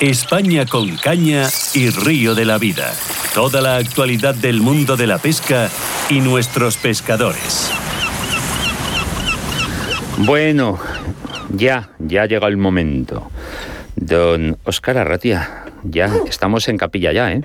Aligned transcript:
España 0.00 0.64
con 0.64 0.96
caña 0.96 1.42
y 1.74 1.90
río 1.90 2.34
de 2.34 2.46
la 2.46 2.56
vida. 2.56 2.90
Toda 3.34 3.60
la 3.60 3.76
actualidad 3.76 4.34
del 4.34 4.62
mundo 4.62 4.96
de 4.96 5.06
la 5.06 5.18
pesca 5.18 5.68
y 6.08 6.20
nuestros 6.20 6.78
pescadores. 6.78 7.70
Bueno, 10.16 10.78
ya, 11.50 11.90
ya 11.98 12.22
ha 12.22 12.26
llegado 12.26 12.48
el 12.48 12.56
momento. 12.56 13.30
Don 13.94 14.56
Oscar 14.64 14.96
Arratia, 14.96 15.66
ya 15.82 16.10
estamos 16.26 16.66
en 16.68 16.78
capilla 16.78 17.12
ya, 17.12 17.32
¿eh? 17.32 17.44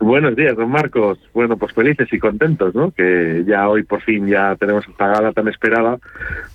Buenos 0.00 0.34
días, 0.34 0.56
don 0.56 0.70
Marcos. 0.70 1.20
Bueno, 1.32 1.56
pues 1.56 1.72
felices 1.72 2.12
y 2.12 2.18
contentos, 2.18 2.74
¿no? 2.74 2.90
Que 2.90 3.44
ya 3.46 3.68
hoy 3.68 3.84
por 3.84 4.02
fin 4.02 4.26
ya 4.26 4.56
tenemos 4.56 4.88
esta 4.88 5.06
gala 5.06 5.32
tan 5.32 5.46
esperada 5.46 5.98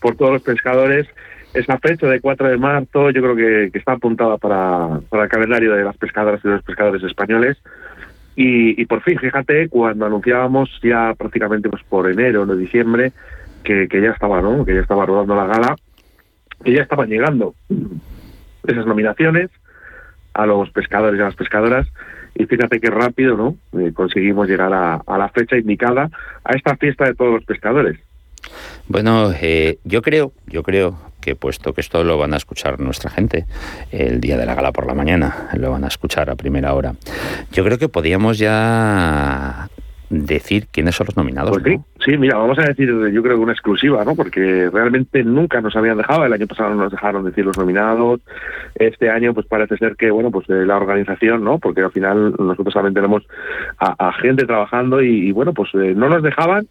por 0.02 0.18
todos 0.18 0.34
los 0.34 0.42
pescadores 0.42 1.08
esa 1.54 1.78
fecha 1.80 2.08
de 2.08 2.22
4 2.22 2.48
de 2.48 2.58
marzo 2.58 3.10
yo 3.10 3.22
creo 3.22 3.36
que, 3.36 3.78
está 3.78 3.94
apuntada 3.94 4.38
para, 4.38 5.00
para, 5.10 5.24
el 5.24 5.30
calendario 5.30 5.74
de 5.74 5.84
las 5.84 5.98
pescadoras 5.98 6.42
y 6.44 6.48
los 6.48 6.64
pescadores 6.64 7.04
españoles. 7.04 7.58
Y, 8.42 8.86
por 8.86 9.02
fin, 9.02 9.20
fíjate, 9.20 9.68
cuando 9.68 10.06
anunciábamos 10.06 10.70
ya 10.82 11.14
prácticamente 11.18 11.68
pues 11.70 11.84
por 11.84 12.10
enero 12.10 12.44
o 12.44 12.56
diciembre 12.56 13.12
que, 13.66 13.90
que 13.90 14.02
ya 14.02 14.12
estaba, 14.12 14.42
¿no? 14.42 14.64
Que 14.64 14.76
ya 14.76 14.80
estaba 14.80 15.06
rodando 15.06 15.36
la 15.36 15.46
gala, 15.46 15.76
que 16.64 16.72
ya 16.72 16.84
estaban 16.84 17.10
llegando 17.10 17.54
esas 18.66 18.86
nominaciones 18.86 19.50
a 20.34 20.46
los 20.46 20.70
pescadores 20.72 21.20
y 21.20 21.22
a 21.22 21.26
las 21.26 21.36
pescadoras. 21.36 21.86
Y 22.34 22.46
fíjate 22.46 22.80
qué 22.80 22.90
rápido, 22.90 23.36
¿no? 23.36 23.58
Eh, 23.78 23.92
conseguimos 23.94 24.48
llegar 24.48 24.72
a 24.74 25.18
la 25.18 25.30
fecha 25.30 25.58
indicada 25.58 26.10
a 26.46 26.54
esta 26.54 26.78
fiesta 26.78 27.04
de 27.08 27.16
todos 27.16 27.34
los 27.34 27.44
pescadores. 27.44 28.00
Bueno, 28.88 29.34
eh, 29.40 29.80
yo 29.84 30.02
creo, 30.02 30.34
yo 30.48 30.64
creo 30.64 30.98
que 31.22 31.36
puesto 31.36 31.74
que 31.74 31.82
esto 31.82 32.04
lo 32.04 32.18
van 32.18 32.34
a 32.34 32.38
escuchar 32.38 32.80
nuestra 32.80 33.10
gente 33.10 33.46
el 33.92 34.22
día 34.22 34.38
de 34.38 34.46
la 34.46 34.56
gala 34.56 34.72
por 34.72 34.88
la 34.88 34.94
mañana, 34.94 35.50
lo 35.54 35.72
van 35.72 35.84
a 35.84 35.88
escuchar 35.88 36.30
a 36.30 36.36
primera 36.36 36.74
hora. 36.74 36.96
Yo 37.52 37.64
creo 37.64 37.78
que 37.78 37.90
podíamos 37.90 38.38
ya 38.38 39.70
decir 40.10 40.68
quiénes 40.72 40.96
son 40.96 41.06
los 41.08 41.18
nominados. 41.18 41.60
Pues 41.62 41.80
sí, 42.04 42.18
mira, 42.18 42.38
vamos 42.38 42.58
a 42.60 42.64
decir, 42.64 42.88
yo 42.88 43.22
creo 43.22 43.36
que 43.38 43.44
una 43.44 43.54
exclusiva, 43.54 44.04
¿no? 44.04 44.16
Porque 44.16 44.70
realmente 44.72 45.24
nunca 45.24 45.62
nos 45.62 45.76
habían 45.76 45.98
dejado. 45.98 46.26
El 46.26 46.34
año 46.34 46.48
pasado 46.48 46.72
no 46.72 46.84
nos 46.84 46.92
dejaron 46.92 47.26
decir 47.26 47.46
los 47.46 47.58
nominados. 47.58 48.22
Este 48.76 49.10
año, 49.10 49.34
pues 49.34 49.46
parece 49.46 49.78
ser 49.78 49.96
que, 49.96 50.10
bueno, 50.10 50.32
pues 50.32 50.50
la 50.50 50.78
organización, 50.78 51.44
¿no? 51.44 51.60
Porque 51.60 51.82
al 51.82 51.92
final 51.92 52.34
nosotros 52.40 52.74
también 52.74 52.94
tenemos 52.94 53.28
a, 53.78 54.12
gente 54.14 54.46
trabajando 54.46 55.02
y, 55.02 55.32
bueno, 55.32 55.54
pues 55.54 55.70
eh, 55.76 55.94
no 55.96 56.10
nos 56.10 56.24
dejaban 56.24 56.68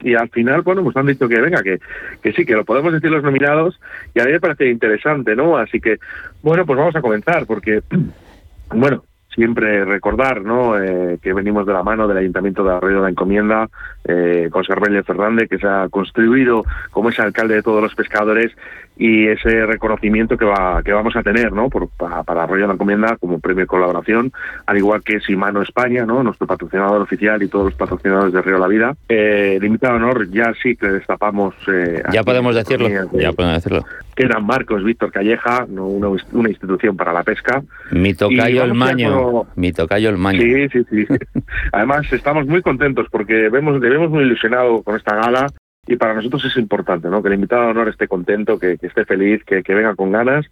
y 0.00 0.14
al 0.14 0.28
final, 0.28 0.62
bueno, 0.62 0.82
pues 0.82 0.96
han 0.96 1.06
dicho 1.06 1.28
que 1.28 1.40
venga, 1.40 1.62
que, 1.62 1.78
que 2.22 2.32
sí, 2.32 2.44
que 2.44 2.54
lo 2.54 2.64
podemos 2.64 2.92
decir 2.92 3.10
los 3.10 3.22
nominados 3.22 3.80
y 4.14 4.20
a 4.20 4.24
mí 4.24 4.32
me 4.32 4.40
parece 4.40 4.68
interesante, 4.68 5.34
¿no? 5.34 5.56
Así 5.56 5.80
que, 5.80 5.98
bueno, 6.42 6.66
pues 6.66 6.78
vamos 6.78 6.94
a 6.94 7.00
comenzar 7.00 7.46
porque, 7.46 7.82
bueno, 8.70 9.04
siempre 9.34 9.84
recordar 9.84 10.42
¿no? 10.42 10.78
Eh, 10.78 11.18
que 11.22 11.32
venimos 11.32 11.66
de 11.66 11.72
la 11.72 11.82
mano 11.82 12.06
del 12.06 12.18
Ayuntamiento 12.18 12.64
de 12.64 12.74
Arroyo 12.74 12.96
de 12.96 13.02
la 13.02 13.10
Encomienda, 13.10 13.68
eh, 14.04 14.48
con 14.50 14.64
Sarbelle 14.64 15.02
Fernández, 15.02 15.48
que 15.48 15.58
se 15.58 15.66
ha 15.66 15.88
construido 15.88 16.64
como 16.90 17.08
ese 17.08 17.22
alcalde 17.22 17.54
de 17.54 17.62
todos 17.62 17.82
los 17.82 17.94
pescadores 17.94 18.52
y 18.96 19.26
ese 19.26 19.64
reconocimiento 19.64 20.36
que 20.36 20.44
va 20.44 20.82
que 20.82 20.92
vamos 20.92 21.16
a 21.16 21.22
tener 21.22 21.52
no 21.52 21.70
Por, 21.70 21.88
para, 21.88 22.42
Arroyo 22.42 22.62
de 22.62 22.68
la 22.68 22.74
Encomienda 22.74 23.16
como 23.18 23.40
premio 23.40 23.62
de 23.62 23.66
colaboración 23.66 24.32
al 24.66 24.76
igual 24.76 25.02
que 25.02 25.20
Simano 25.20 25.62
España 25.62 26.04
no 26.04 26.22
nuestro 26.22 26.46
patrocinador 26.46 27.00
oficial 27.00 27.42
y 27.42 27.48
todos 27.48 27.66
los 27.66 27.74
patrocinadores 27.74 28.32
de 28.32 28.42
Río 28.42 28.58
La 28.58 28.68
Vida. 28.68 28.94
Eh, 29.08 29.54
el 29.56 29.64
invitado 29.64 29.96
honor 29.96 30.28
ya 30.30 30.52
sí 30.62 30.76
que 30.76 30.88
destapamos 30.88 31.54
eh, 31.68 32.02
ya 32.12 32.22
podemos 32.22 32.54
decirlo 32.54 32.88
ya 33.12 33.32
podemos 33.32 33.56
decirlo. 33.56 33.84
Que 34.14 34.24
eran 34.24 34.44
Marcos 34.44 34.84
Víctor 34.84 35.10
Calleja 35.10 35.64
no 35.68 35.86
una, 35.86 36.08
una 36.32 36.48
institución 36.50 36.96
para 36.96 37.14
la 37.14 37.22
pesca. 37.22 37.62
Mi 37.92 38.12
tocayo 38.12 38.64
el 38.64 38.74
maño 38.74 39.21
mi 39.56 39.72
tocayo 39.72 40.10
el 40.10 40.18
maño. 40.18 40.40
Sí 40.40 40.68
sí 40.70 40.84
sí. 40.90 41.06
Además 41.72 42.12
estamos 42.12 42.46
muy 42.46 42.62
contentos 42.62 43.06
porque 43.10 43.48
vemos 43.48 43.80
debemos 43.80 44.10
muy 44.10 44.24
ilusionado 44.24 44.82
con 44.82 44.96
esta 44.96 45.16
gala 45.16 45.46
y 45.86 45.96
para 45.96 46.14
nosotros 46.14 46.44
es 46.44 46.56
importante, 46.56 47.08
¿no? 47.08 47.22
Que 47.22 47.28
el 47.28 47.34
invitado 47.34 47.64
de 47.64 47.70
honor 47.70 47.88
esté 47.88 48.06
contento, 48.06 48.58
que, 48.58 48.78
esté 48.80 49.04
feliz, 49.04 49.42
que, 49.44 49.62
que, 49.62 49.74
venga 49.74 49.96
con 49.96 50.12
ganas 50.12 50.46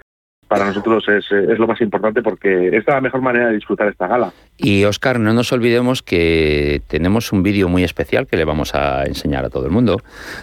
para 0.50 0.64
nosotros 0.64 1.04
es, 1.08 1.30
es, 1.30 1.58
lo 1.60 1.68
más 1.68 1.80
importante 1.80 2.22
porque 2.22 2.76
es 2.76 2.84
la 2.84 3.00
mejor 3.00 3.22
manera 3.22 3.46
de 3.46 3.54
disfrutar 3.54 3.86
esta 3.86 4.08
gala. 4.08 4.32
Y 4.56 4.82
Oscar, 4.82 5.20
no 5.20 5.32
nos 5.32 5.52
olvidemos 5.52 6.02
que 6.02 6.82
tenemos 6.88 7.30
un 7.30 7.44
vídeo 7.44 7.68
muy 7.68 7.84
especial 7.84 8.26
que 8.26 8.36
le 8.36 8.44
vamos 8.44 8.74
a 8.74 9.04
enseñar 9.06 9.44
a 9.44 9.48
todo 9.48 9.66
el 9.66 9.70
mundo. 9.70 9.98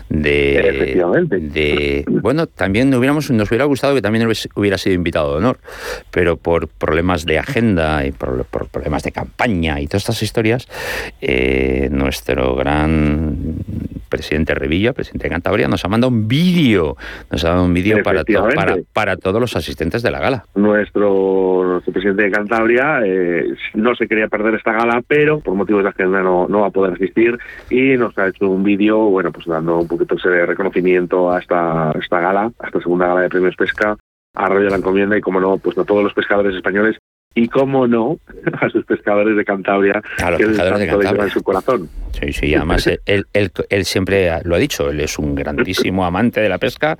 De, 0.07 0.59
Efectivamente. 0.59 1.40
De, 1.40 2.06
bueno, 2.07 2.47
también 2.47 2.94
hubiéramos, 2.95 3.29
nos 3.31 3.50
hubiera 3.50 3.66
gustado 3.66 3.95
que 3.95 4.01
también 4.01 4.25
hubiera 4.56 4.78
sido 4.78 4.95
invitado 4.95 5.34
de 5.34 5.40
honor, 5.40 5.59
pero 6.09 6.38
por 6.38 6.69
problemas 6.69 7.25
de 7.25 7.39
agenda 7.39 8.06
y 8.06 8.13
por, 8.13 8.45
problemas 8.45 9.03
de 9.03 9.12
campaña 9.12 9.81
y 9.81 9.88
todas 9.88 10.03
estas 10.03 10.24
historias, 10.24 10.69
eh, 11.19 11.89
nuestro 11.91 12.56
gran 12.56 13.57
presidente 14.07 14.56
Revilla, 14.56 14.94
presidente 14.94 15.25
de 15.25 15.31
Cantabria, 15.31 15.68
nos 15.68 15.84
ha 15.84 15.89
mandado 15.89 16.13
un 16.13 16.29
vídeo, 16.29 16.95
nos 17.29 17.44
ha 17.44 17.50
dado 17.50 17.66
un 17.66 17.74
vídeo 17.74 18.01
para, 18.03 18.24
para, 18.24 18.78
para 18.94 19.18
todos 19.18 19.41
los 19.41 19.56
asistentes 19.57 19.97
de 20.03 20.12
la 20.12 20.19
gala. 20.19 20.46
Nuestro, 20.56 21.81
presidente 21.91 22.24
de 22.24 22.31
Cantabria 22.31 23.02
eh, 23.06 23.53
no 23.74 23.96
se 23.96 24.08
quería 24.08 24.28
perder 24.28 24.56
esta 24.56 24.74
gala, 24.74 25.02
pero 25.08 25.40
por 25.40 25.56
motivos 25.56 25.84
de 25.84 25.90
agenda 25.90 26.22
no, 26.22 26.47
no 26.47 26.62
va 26.62 26.68
a 26.68 26.72
poder 26.72 26.94
asistir 26.94 27.38
y 27.69 27.97
nos 27.97 28.18
ha 28.18 28.28
hecho 28.28 28.50
un 28.50 28.63
vídeo, 28.63 28.97
bueno, 29.09 29.31
pues 29.31 29.46
dando 29.46 29.80
un 29.80 29.88
poquito 29.88 30.16
de 30.16 30.46
reconocimiento 30.46 31.31
a 31.31 31.40
esta, 31.40 31.91
esta 32.00 32.19
gala, 32.19 32.52
a 32.59 32.68
esta 32.68 32.80
segunda 32.80 33.07
gala 33.07 33.22
de 33.22 33.30
premios 33.30 33.56
pesca, 33.56 33.97
a 34.36 34.53
de 34.53 34.69
la 34.69 34.78
Encomienda 34.78 35.18
y, 35.18 35.22
como 35.22 35.40
no, 35.40 35.57
pues 35.57 35.78
a 35.78 35.84
todos 35.84 36.03
los 36.03 36.13
pescadores 36.13 36.56
españoles 36.56 36.97
y 37.38 37.48
cómo 37.50 37.88
no 37.88 38.20
a 38.62 38.70
sus 38.70 38.84
pescadores 38.84 39.38
de 39.38 39.46
Cantabria 39.46 40.02
a 40.22 40.31
los 40.31 40.40
que 40.40 40.48
pescadores 40.48 40.80
de 40.80 40.88
Cantabria 40.88 41.24
en 41.24 41.30
su 41.30 41.44
corazón. 41.44 41.90
Sí, 42.20 42.34
sí, 42.34 42.56
además 42.56 42.88
él, 42.88 43.28
él, 43.34 43.52
él, 43.70 43.86
siempre 43.86 44.31
lo 44.44 44.56
ha 44.56 44.58
dicho, 44.58 44.90
él 44.90 45.00
es 45.02 45.20
un 45.20 45.36
grandísimo 45.36 46.03
amante 46.03 46.42
de 46.42 46.50
la 46.50 46.58
pesca, 46.58 46.98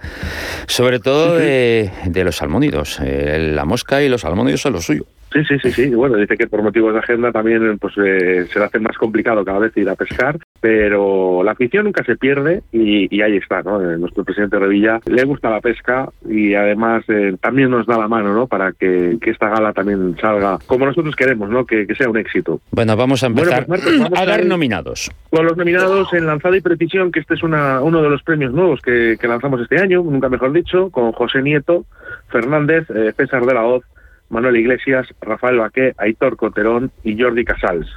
sobre 0.68 1.00
todo 1.00 1.36
de, 1.38 1.90
de 2.06 2.24
los 2.24 2.36
salmónidos. 2.36 3.00
Eh, 3.02 3.52
la 3.52 3.66
mosca 3.66 4.04
y 4.04 4.10
los 4.10 4.22
salmónidos 4.22 4.62
son 4.62 4.74
lo 4.74 4.82
suyo. 4.82 5.06
Sí, 5.34 5.44
sí, 5.44 5.60
sí, 5.62 5.72
sí. 5.72 5.90
Bueno, 5.90 6.18
dice 6.18 6.38
que 6.38 6.48
por 6.48 6.64
motivos 6.64 6.94
de 6.94 7.00
agenda 7.00 7.32
también 7.32 7.78
pues 7.80 7.94
eh, 7.98 8.48
se 8.52 8.60
le 8.60 8.66
hace 8.66 8.80
más 8.80 8.98
complicado 8.98 9.44
cada 9.44 9.60
vez 9.60 9.76
ir 9.76 9.90
a 9.90 9.96
pescar, 9.96 10.40
pero 10.62 11.44
la 11.44 11.52
afición 11.52 11.86
nunca 11.86 12.04
se 12.04 12.16
pierde 12.16 12.64
y, 12.72 13.22
ahí 13.22 13.38
está, 13.38 13.62
¿no? 13.62 13.82
Eh, 13.82 13.98
nuestro 13.98 14.24
presidente 14.24 14.58
Revilla 14.58 15.00
le 15.06 15.24
gusta 15.26 15.50
la 15.50 15.60
pesca 15.60 16.10
y 16.28 16.54
además 16.54 17.04
eh, 17.10 17.36
también 17.42 17.70
nos 17.70 17.86
da 17.86 17.98
la 17.98 18.08
mano, 18.08 18.34
¿no? 18.34 18.48
Para 18.48 18.72
que, 18.72 19.18
esta 19.28 19.50
gala 19.50 19.74
también 19.74 20.16
salga 20.22 20.58
como 20.66 20.86
nosotros 20.86 21.14
queremos, 21.16 21.50
¿no? 21.50 21.66
Que, 21.66 21.86
sea 21.98 22.10
un 22.10 22.18
éxito. 22.18 22.62
Bueno, 22.72 22.96
vamos 22.96 23.24
a 23.24 23.28
empezar 23.28 23.66
pues, 23.66 23.84
a 24.16 24.26
dar 24.26 24.46
nominados. 24.46 25.12
Con 25.30 25.46
los 25.46 25.58
nominados 25.58 26.14
en 26.14 26.26
Lanzada 26.26 26.56
y 26.56 26.62
Precisión, 26.62 27.12
que 27.12 27.20
este 27.20 27.34
es 27.34 27.44
una, 27.44 27.82
uno 27.82 28.02
de 28.02 28.10
los 28.10 28.24
premios 28.24 28.54
nuevos 28.54 28.82
que, 28.82 29.18
lanzamos 29.28 29.60
este 29.62 29.82
año, 29.82 30.02
nunca 30.04 30.30
mejor 30.30 30.54
dicho, 30.54 30.90
con 30.90 31.12
José 31.12 31.42
Nieto, 31.42 31.86
Fernández, 32.30 32.88
César 33.18 33.46
de 33.46 33.54
la 33.54 33.66
Hoz, 33.66 33.84
Manuel 34.30 34.58
Iglesias, 34.58 35.08
Rafael 35.22 35.58
Baqué, 35.58 35.94
Aitor 35.98 36.38
Coterón 36.38 36.92
y 37.04 37.22
Jordi 37.22 37.46
Casals 37.46 37.88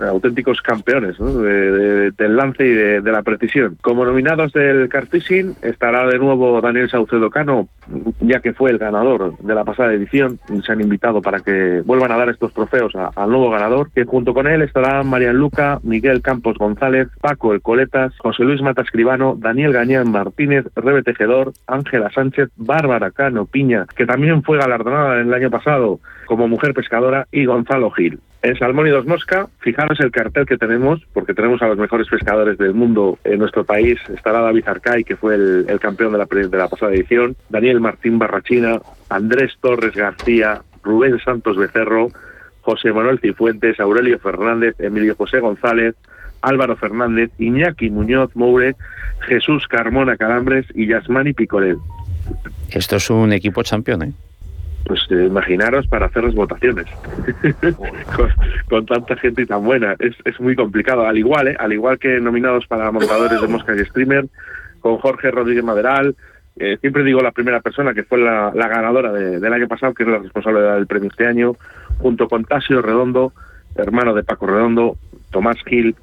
auténticos 0.00 0.60
campeones 0.60 1.16
del 1.18 2.36
lance 2.36 2.66
y 2.66 2.72
de, 2.72 3.12
la 3.12 3.22
precisión. 3.22 3.76
Como 3.80 4.04
nominados 4.04 4.52
del 4.52 4.88
Carfishing 4.88 5.56
estará 5.62 6.06
de 6.06 6.18
nuevo 6.18 6.60
Daniel 6.60 6.90
Saucedo 6.90 7.30
Cano, 7.30 7.68
ya 8.20 8.40
que 8.40 8.52
fue 8.52 8.70
el 8.70 8.78
ganador 8.78 9.36
de 9.38 9.54
la 9.54 9.64
pasada 9.64 9.92
edición. 9.92 10.38
Se 10.64 10.72
han 10.72 10.80
invitado 10.80 11.22
para 11.22 11.40
que 11.40 11.82
vuelvan 11.84 12.12
a 12.12 12.16
dar 12.16 12.28
estos 12.28 12.52
trofeos 12.52 12.92
al 12.94 13.30
nuevo 13.30 13.50
ganador, 13.50 13.90
que 13.94 14.04
junto 14.04 14.34
con 14.34 14.46
él 14.46 14.62
estarán 14.62 15.08
Marian 15.08 15.36
Luca, 15.36 15.78
Miguel 15.82 16.22
Campos 16.22 16.58
González, 16.58 17.08
Paco 17.20 17.52
El 17.52 17.62
Coletas, 17.62 18.12
José 18.18 18.44
Luis 18.44 18.62
Mata 18.62 18.82
Escribano, 18.82 19.36
Daniel 19.38 19.72
Gañán 19.72 20.10
Martínez, 20.10 20.66
Rebe 20.74 21.02
Tejedor, 21.02 21.52
Ángela 21.66 22.10
Sánchez, 22.10 22.50
Bárbara 22.56 23.10
Cano 23.10 23.46
Piña, 23.46 23.86
que 23.96 24.06
también 24.06 24.42
fue 24.42 24.58
galardonada 24.58 25.20
el 25.20 25.32
año 25.32 25.50
pasado 25.50 26.00
como 26.26 26.48
mujer 26.48 26.74
pescadora, 26.74 27.26
y 27.30 27.44
Gonzalo 27.44 27.90
Gil. 27.90 28.18
En 28.44 28.58
Salmón 28.58 28.86
y 28.86 28.90
Dos 28.90 29.06
Mosca, 29.06 29.48
fijaros 29.60 29.98
el 30.00 30.10
cartel 30.10 30.44
que 30.44 30.58
tenemos, 30.58 31.00
porque 31.14 31.32
tenemos 31.32 31.62
a 31.62 31.66
los 31.66 31.78
mejores 31.78 32.06
pescadores 32.08 32.58
del 32.58 32.74
mundo 32.74 33.18
en 33.24 33.38
nuestro 33.38 33.64
país. 33.64 33.98
Estará 34.14 34.42
David 34.42 34.68
Arcay, 34.68 35.02
que 35.02 35.16
fue 35.16 35.34
el, 35.34 35.80
campeón 35.80 36.12
de 36.12 36.18
la, 36.18 36.26
de 36.26 36.58
la 36.58 36.68
pasada 36.68 36.92
edición, 36.92 37.36
Daniel 37.48 37.80
Martín 37.80 38.18
Barrachina, 38.18 38.82
Andrés 39.08 39.54
Torres 39.62 39.94
García, 39.94 40.60
Rubén 40.82 41.18
Santos 41.24 41.56
Becerro, 41.56 42.08
José 42.60 42.92
Manuel 42.92 43.18
Cifuentes, 43.18 43.80
Aurelio 43.80 44.18
Fernández, 44.18 44.74
Emilio 44.78 45.14
José 45.16 45.40
González, 45.40 45.94
Álvaro 46.42 46.76
Fernández, 46.76 47.30
Iñaki 47.38 47.88
Muñoz 47.88 48.36
Moure, 48.36 48.76
Jesús 49.20 49.66
Carmona 49.68 50.18
Calambres 50.18 50.66
y 50.74 50.86
Yasmani 50.86 51.32
Picorel. 51.32 51.78
Esto 52.70 52.96
es 52.96 53.08
un 53.08 53.32
equipo 53.32 53.62
campeón, 53.62 54.02
¿eh? 54.02 54.12
Pues 54.84 55.00
eh, 55.10 55.24
imaginaros 55.26 55.86
para 55.86 56.06
hacer 56.06 56.24
las 56.24 56.34
votaciones 56.34 56.86
con, 58.68 58.86
tanta 58.86 59.16
gente 59.16 59.42
y 59.42 59.46
tan 59.46 59.64
buena 59.64 59.96
es, 59.98 60.14
es 60.24 60.38
muy 60.40 60.54
complicado 60.54 61.06
al 61.06 61.16
igual 61.16 61.48
¿eh? 61.48 61.56
al 61.58 61.72
igual 61.72 61.98
que 61.98 62.20
nominados 62.20 62.66
para 62.66 62.90
montadores 62.90 63.40
de 63.40 63.48
moscas 63.48 63.78
y 63.78 63.84
streamer 63.84 64.26
con 64.80 64.98
Jorge 64.98 65.30
Rodríguez 65.30 65.64
Maderal 65.64 66.14
eh, 66.56 66.76
siempre 66.80 67.02
digo 67.02 67.20
la 67.20 67.32
primera 67.32 67.60
persona 67.60 67.94
que 67.94 68.04
fue 68.04 68.18
la, 68.18 68.50
ganadora 68.52 69.12
del 69.12 69.52
año 69.52 69.66
pasado, 69.66 69.92
que 69.92 70.04
es 70.04 70.08
la 70.08 70.18
responsable 70.18 70.60
del 70.60 70.86
premio 70.86 71.10
este 71.10 71.26
año, 71.26 71.56
junto 71.98 72.28
con 72.28 72.44
Tasio 72.44 72.80
Redondo, 72.80 73.32
hermano 73.74 74.14
de 74.14 74.22
Paco 74.22 74.46
Redondo, 74.46 74.96
Tomás 75.30 75.56
Gil, 75.66 75.96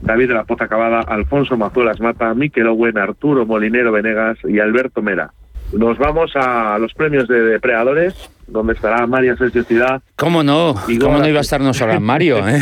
David 0.00 0.28
de 0.28 0.34
la 0.34 0.44
Poza 0.44 0.64
Acabada, 0.64 1.00
Alfonso 1.00 1.56
Mazuelas 1.56 2.00
Mata, 2.00 2.34
Miquel 2.34 2.66
Owen, 2.66 2.98
Arturo 2.98 3.46
Molinero 3.46 3.92
Venegas 3.92 4.38
y 4.44 4.58
Alberto 4.58 5.02
Mera. 5.02 5.32
Nos 5.72 5.98
vamos 5.98 6.30
a 6.34 6.78
los 6.78 6.92
premios 6.94 7.26
de 7.28 7.40
depredadores, 7.40 8.14
donde 8.46 8.74
estará 8.74 9.06
María 9.06 9.36
Sergio 9.36 9.64
Ciudad. 9.64 10.02
¿Cómo 10.16 10.42
no? 10.42 10.74
¿Cómo 11.00 11.18
no 11.18 11.26
iba 11.28 11.38
a 11.38 11.42
estarnos 11.42 11.80
ahora 11.80 11.98
Mario? 12.00 12.46
Eh? 12.46 12.60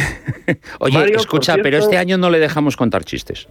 Oye, 0.79 1.12
escucha, 1.15 1.57
pero 1.62 1.79
este 1.79 1.99
año 1.99 2.19
no 2.19 2.31
le 2.31 2.39
dejamos 2.39 2.77
contar 2.77 3.05
chistes. 3.05 3.49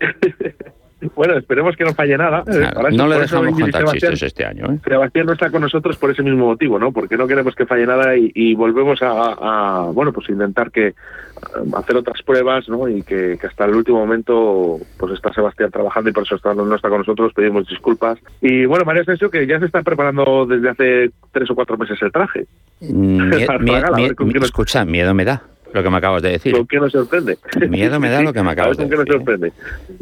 Bueno, 1.14 1.38
esperemos 1.38 1.76
que 1.76 1.84
no 1.84 1.94
falle 1.94 2.18
nada. 2.18 2.42
¿eh? 2.46 2.70
no 2.92 3.06
le 3.06 3.20
dejamos 3.20 3.58
contar 3.58 3.84
chistes 3.86 4.22
este 4.22 4.44
año. 4.44 4.66
¿eh? 4.66 4.78
Sebastián 4.84 5.26
no 5.26 5.32
está 5.32 5.50
con 5.50 5.62
nosotros 5.62 5.96
por 5.96 6.10
ese 6.10 6.22
mismo 6.22 6.46
motivo, 6.46 6.78
¿no? 6.78 6.90
Porque 6.90 7.16
no 7.16 7.28
queremos 7.28 7.54
que 7.54 7.66
falle 7.66 7.86
nada 7.86 8.16
y, 8.16 8.54
volvemos 8.54 8.98
a, 9.02 9.90
bueno, 9.92 10.12
pues 10.12 10.28
intentar 10.28 10.72
que 10.72 10.94
hacer 11.76 11.96
otras 11.96 12.20
pruebas, 12.22 12.68
¿no? 12.68 12.88
Y 12.88 13.02
que, 13.02 13.38
hasta 13.40 13.66
el 13.66 13.76
último 13.76 13.98
momento, 13.98 14.78
pues 14.98 15.12
está 15.12 15.32
Sebastián 15.32 15.70
trabajando 15.70 16.10
y 16.10 16.12
por 16.12 16.24
eso 16.24 16.34
está, 16.34 16.52
no 16.52 16.74
está 16.74 16.88
con 16.88 16.98
nosotros, 16.98 17.32
pedimos 17.32 17.68
disculpas. 17.68 18.18
Y 18.40 18.66
bueno, 18.66 18.84
María 18.84 19.02
Asensio, 19.02 19.30
que 19.30 19.46
ya 19.46 19.60
se 19.60 19.66
está 19.66 19.82
preparando 19.82 20.46
desde 20.46 20.70
hace 20.70 21.10
tres 21.30 21.48
o 21.50 21.54
cuatro 21.54 21.78
meses 21.78 22.00
el 22.02 22.10
traje. 22.10 22.46
Mm, 22.80 23.32
escucha, 24.42 24.84
miedo 24.84 25.14
me 25.14 25.24
da 25.24 25.42
lo 25.72 25.82
que 25.82 25.90
me 25.90 25.96
acabas 25.96 26.22
de 26.22 26.30
decir. 26.30 26.52
¿Con 26.52 26.66
qué 26.66 26.78
nos 26.78 26.92
sorprende? 26.92 27.38
Miedo 27.68 28.00
me 28.00 28.08
da 28.10 28.22
lo 28.22 28.32
que 28.32 28.42
me 28.42 28.50
acabas 28.52 28.76
de 28.76 28.84
decir. 28.84 28.96
¿Con 28.96 29.04
qué 29.04 29.12
nos 29.12 29.18
sorprende? 29.18 29.52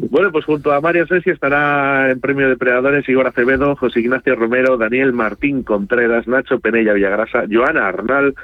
Bueno, 0.09 0.31
pues 0.31 0.45
junto 0.45 0.71
a 0.71 0.81
Mario 0.81 1.07
Sessi 1.07 1.29
estará 1.29 2.09
en 2.11 2.19
Premio 2.19 2.49
de 2.49 2.57
Predadores 2.57 3.07
Igor 3.09 3.27
Acevedo, 3.27 3.75
José 3.75 3.99
Ignacio 3.99 4.35
Romero, 4.35 4.77
Daniel 4.77 5.13
Martín 5.13 5.63
Contreras, 5.63 6.27
Nacho 6.27 6.59
Penella 6.59 6.93
Villagrasa, 6.93 7.43
Joana 7.49 7.87
Arnal, 7.87 8.35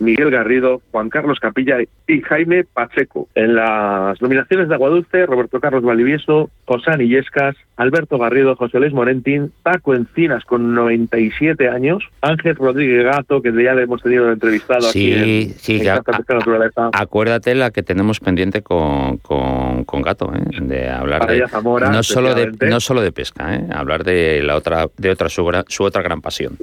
Miguel 0.00 0.30
Garrido, 0.30 0.80
Juan 0.90 1.10
Carlos 1.10 1.38
Capilla 1.40 1.76
y 2.08 2.20
Jaime 2.22 2.64
Pacheco. 2.64 3.28
En 3.34 3.54
las 3.54 4.20
nominaciones 4.20 4.68
de 4.68 4.74
Aguadulce, 4.74 5.26
Roberto 5.26 5.60
Carlos 5.60 5.82
Valivieso, 5.82 6.50
José 6.64 6.90
Illescas, 6.98 7.54
Alberto 7.76 8.18
Garrido, 8.18 8.56
José 8.56 8.80
Luis 8.80 8.92
Morentín, 8.92 9.52
Paco 9.62 9.94
Encinas 9.94 10.44
con 10.44 10.74
97 10.74 11.68
años, 11.68 12.02
Ángel 12.22 12.56
Rodríguez 12.56 13.04
Gato, 13.04 13.42
que 13.42 13.52
ya 13.52 13.74
le 13.74 13.82
hemos 13.82 14.02
tenido 14.02 14.32
entrevistado 14.32 14.82
sí, 14.82 15.12
aquí 15.12 15.42
en, 15.42 15.50
sí, 15.50 15.82
Naturaleza. 15.82 16.90
Acuérdate 16.92 17.54
la 17.54 17.70
que 17.70 17.82
tenemos 17.82 18.20
pendiente 18.20 18.62
con, 18.62 19.18
con, 19.18 20.02
Gato, 20.02 20.32
¿eh? 20.34 20.40
de 20.62 20.88
hablar 20.88 21.26
de 21.26 21.44
no 21.92 22.02
solo 22.02 22.34
de 22.34 22.50
no 22.68 22.80
solo 22.80 23.02
de 23.02 23.12
pesca, 23.12 23.54
¿eh? 23.54 23.66
hablar 23.70 24.02
de 24.02 24.42
la 24.42 24.56
otra 24.56 24.86
de 24.96 25.10
otra 25.10 25.28
su 25.28 25.44
otra 25.84 26.02
gran 26.02 26.22
pasión. 26.22 26.56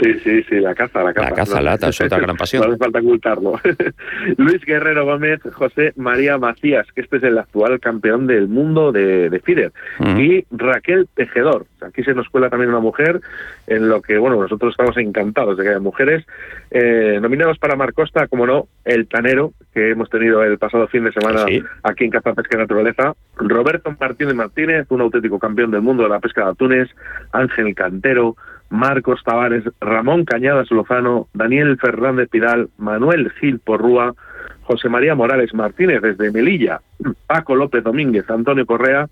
Sí, 0.00 0.14
sí, 0.20 0.42
sí, 0.44 0.60
la 0.60 0.74
caza, 0.74 1.02
la 1.02 1.12
caza. 1.12 1.30
La 1.30 1.36
caza, 1.36 1.60
lata, 1.60 1.88
es 1.88 2.00
otra 2.00 2.18
gran 2.18 2.36
pasión. 2.36 2.62
No 2.62 2.68
hace 2.70 2.78
falta 2.78 3.00
ocultarlo. 3.00 3.60
Luis 4.38 4.64
Guerrero 4.64 5.04
Gómez, 5.04 5.40
José 5.52 5.92
María 5.96 6.38
Macías, 6.38 6.86
que 6.92 7.02
este 7.02 7.18
es 7.18 7.22
el 7.24 7.38
actual 7.38 7.80
campeón 7.80 8.26
del 8.26 8.48
mundo 8.48 8.92
de, 8.92 9.28
de 9.28 9.40
FIDER, 9.40 9.72
y 10.16 10.44
Raquel 10.50 11.08
Tejedor. 11.14 11.66
Aquí 11.82 12.02
se 12.02 12.14
nos 12.14 12.28
cuela 12.28 12.48
también 12.48 12.70
una 12.70 12.80
mujer, 12.80 13.20
en 13.66 13.88
lo 13.88 14.00
que, 14.00 14.18
bueno, 14.18 14.40
nosotros 14.40 14.72
estamos 14.72 14.96
encantados 14.96 15.56
de 15.56 15.64
que 15.64 15.70
haya 15.70 15.80
mujeres. 15.80 16.24
Eh, 16.70 17.18
nominados 17.20 17.58
para 17.58 17.76
Marcosta, 17.76 18.26
como 18.28 18.46
no, 18.46 18.68
El 18.84 19.06
Tanero, 19.06 19.52
que 19.74 19.90
hemos 19.90 20.08
tenido 20.08 20.42
el 20.42 20.58
pasado 20.58 20.88
fin 20.88 21.04
de 21.04 21.12
semana 21.12 21.44
aquí 21.82 22.04
en 22.04 22.10
Caza 22.10 22.34
Pesca 22.34 22.56
y 22.56 22.60
Naturaleza. 22.60 23.14
Roberto 23.36 23.94
Martínez 23.98 24.34
Martínez, 24.34 24.86
un 24.90 25.00
auténtico 25.00 25.38
campeón 25.38 25.70
del 25.70 25.82
mundo 25.82 26.04
de 26.04 26.08
la 26.08 26.20
pesca 26.20 26.44
de 26.44 26.50
atunes. 26.50 26.88
Ángel 27.32 27.74
Cantero, 27.74 28.36
Marcos 28.70 29.22
Tavares, 29.24 29.64
Ramón 29.80 30.24
Cañadas 30.24 30.70
Lozano, 30.70 31.28
Daniel 31.34 31.76
Fernández 31.78 32.28
Pidal, 32.30 32.70
Manuel 32.78 33.30
Gil 33.32 33.58
Porrúa, 33.58 34.14
José 34.62 34.88
María 34.88 35.14
Morales 35.16 35.52
Martínez 35.52 36.00
desde 36.00 36.30
Melilla, 36.30 36.80
Paco 37.26 37.56
López 37.56 37.82
Domínguez, 37.82 38.30
Antonio 38.30 38.64
Correa, 38.64 39.08